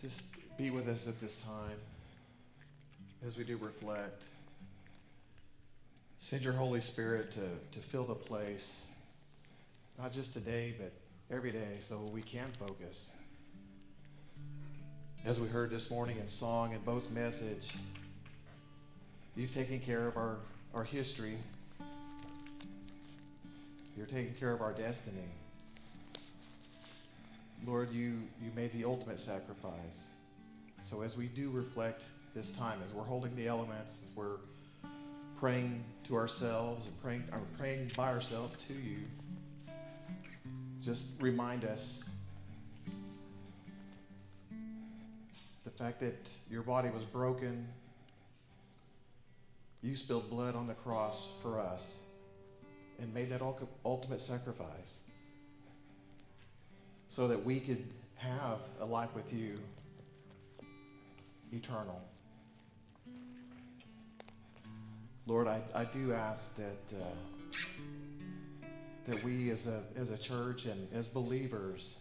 just 0.00 0.24
be 0.56 0.70
with 0.70 0.88
us 0.88 1.06
at 1.06 1.20
this 1.20 1.42
time 1.42 1.76
as 3.26 3.36
we 3.36 3.44
do 3.44 3.58
reflect. 3.58 4.22
Send 6.16 6.42
your 6.42 6.54
Holy 6.54 6.80
Spirit 6.80 7.30
to, 7.32 7.46
to 7.72 7.78
fill 7.80 8.04
the 8.04 8.14
place, 8.14 8.90
not 9.98 10.12
just 10.12 10.32
today, 10.32 10.74
but 10.78 10.92
every 11.30 11.50
day, 11.50 11.76
so 11.80 12.08
we 12.10 12.22
can 12.22 12.48
focus 12.58 13.16
as 15.24 15.38
we 15.38 15.46
heard 15.46 15.70
this 15.70 15.88
morning 15.88 16.16
in 16.18 16.26
song 16.26 16.74
and 16.74 16.84
both 16.84 17.08
message, 17.12 17.68
you've 19.36 19.54
taken 19.54 19.78
care 19.78 20.08
of 20.08 20.16
our, 20.16 20.38
our 20.74 20.82
history. 20.82 21.36
You're 23.96 24.06
taking 24.06 24.34
care 24.34 24.52
of 24.52 24.60
our 24.60 24.72
destiny. 24.72 25.28
Lord, 27.64 27.92
you, 27.92 28.22
you 28.42 28.50
made 28.56 28.72
the 28.72 28.84
ultimate 28.84 29.20
sacrifice. 29.20 30.08
So 30.80 31.02
as 31.02 31.16
we 31.16 31.26
do 31.26 31.50
reflect 31.50 32.02
this 32.34 32.50
time, 32.50 32.80
as 32.84 32.92
we're 32.92 33.04
holding 33.04 33.36
the 33.36 33.46
elements, 33.46 34.02
as 34.04 34.16
we're 34.16 34.38
praying 35.36 35.84
to 36.08 36.16
ourselves 36.16 36.88
and 36.88 37.00
praying, 37.00 37.24
or 37.30 37.38
praying 37.56 37.92
by 37.96 38.08
ourselves 38.08 38.58
to 38.66 38.72
you, 38.72 38.98
just 40.80 41.22
remind 41.22 41.64
us 41.64 42.11
the 45.64 45.70
fact 45.70 46.00
that 46.00 46.30
your 46.50 46.62
body 46.62 46.90
was 46.90 47.04
broken. 47.04 47.68
You 49.82 49.96
spilled 49.96 50.30
blood 50.30 50.54
on 50.54 50.66
the 50.66 50.74
cross 50.74 51.32
for 51.42 51.60
us 51.60 52.00
and 53.00 53.12
made 53.12 53.30
that 53.30 53.42
ultimate 53.84 54.20
sacrifice 54.20 55.00
so 57.08 57.28
that 57.28 57.44
we 57.44 57.60
could 57.60 57.84
have 58.16 58.58
a 58.80 58.84
life 58.84 59.14
with 59.14 59.32
you 59.32 59.58
eternal. 61.52 62.00
Lord, 65.26 65.46
I, 65.46 65.62
I 65.74 65.84
do 65.84 66.12
ask 66.12 66.56
that, 66.56 66.96
uh, 66.96 68.68
that 69.06 69.22
we 69.22 69.50
as 69.50 69.66
a, 69.66 69.82
as 69.96 70.10
a 70.10 70.18
church 70.18 70.66
and 70.66 70.88
as 70.92 71.06
believers 71.06 72.00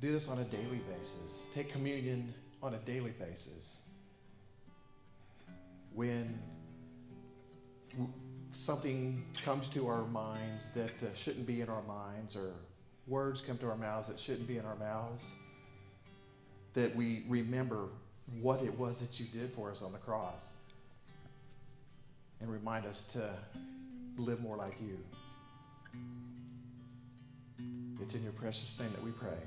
do 0.00 0.12
this 0.12 0.28
on 0.28 0.38
a 0.38 0.44
daily 0.44 0.80
basis. 0.96 1.46
Take 1.54 1.72
communion 1.72 2.32
on 2.62 2.74
a 2.74 2.78
daily 2.78 3.12
basis. 3.12 3.88
When 5.94 6.38
something 8.52 9.24
comes 9.42 9.68
to 9.68 9.88
our 9.88 10.04
minds 10.06 10.70
that 10.70 11.02
uh, 11.02 11.14
shouldn't 11.14 11.46
be 11.46 11.60
in 11.60 11.68
our 11.68 11.82
minds, 11.82 12.36
or 12.36 12.52
words 13.06 13.40
come 13.40 13.58
to 13.58 13.68
our 13.68 13.76
mouths 13.76 14.08
that 14.08 14.18
shouldn't 14.18 14.46
be 14.46 14.58
in 14.58 14.64
our 14.64 14.76
mouths, 14.76 15.32
that 16.74 16.94
we 16.94 17.24
remember 17.28 17.88
what 18.40 18.62
it 18.62 18.78
was 18.78 19.00
that 19.00 19.18
you 19.18 19.26
did 19.38 19.52
for 19.52 19.70
us 19.70 19.82
on 19.82 19.92
the 19.92 19.98
cross 19.98 20.52
and 22.40 22.50
remind 22.50 22.86
us 22.86 23.12
to 23.12 23.30
live 24.16 24.40
more 24.40 24.56
like 24.56 24.80
you. 24.80 24.98
It's 28.00 28.14
in 28.14 28.22
your 28.22 28.32
precious 28.32 28.78
name 28.78 28.90
that 28.92 29.02
we 29.02 29.10
pray. 29.10 29.38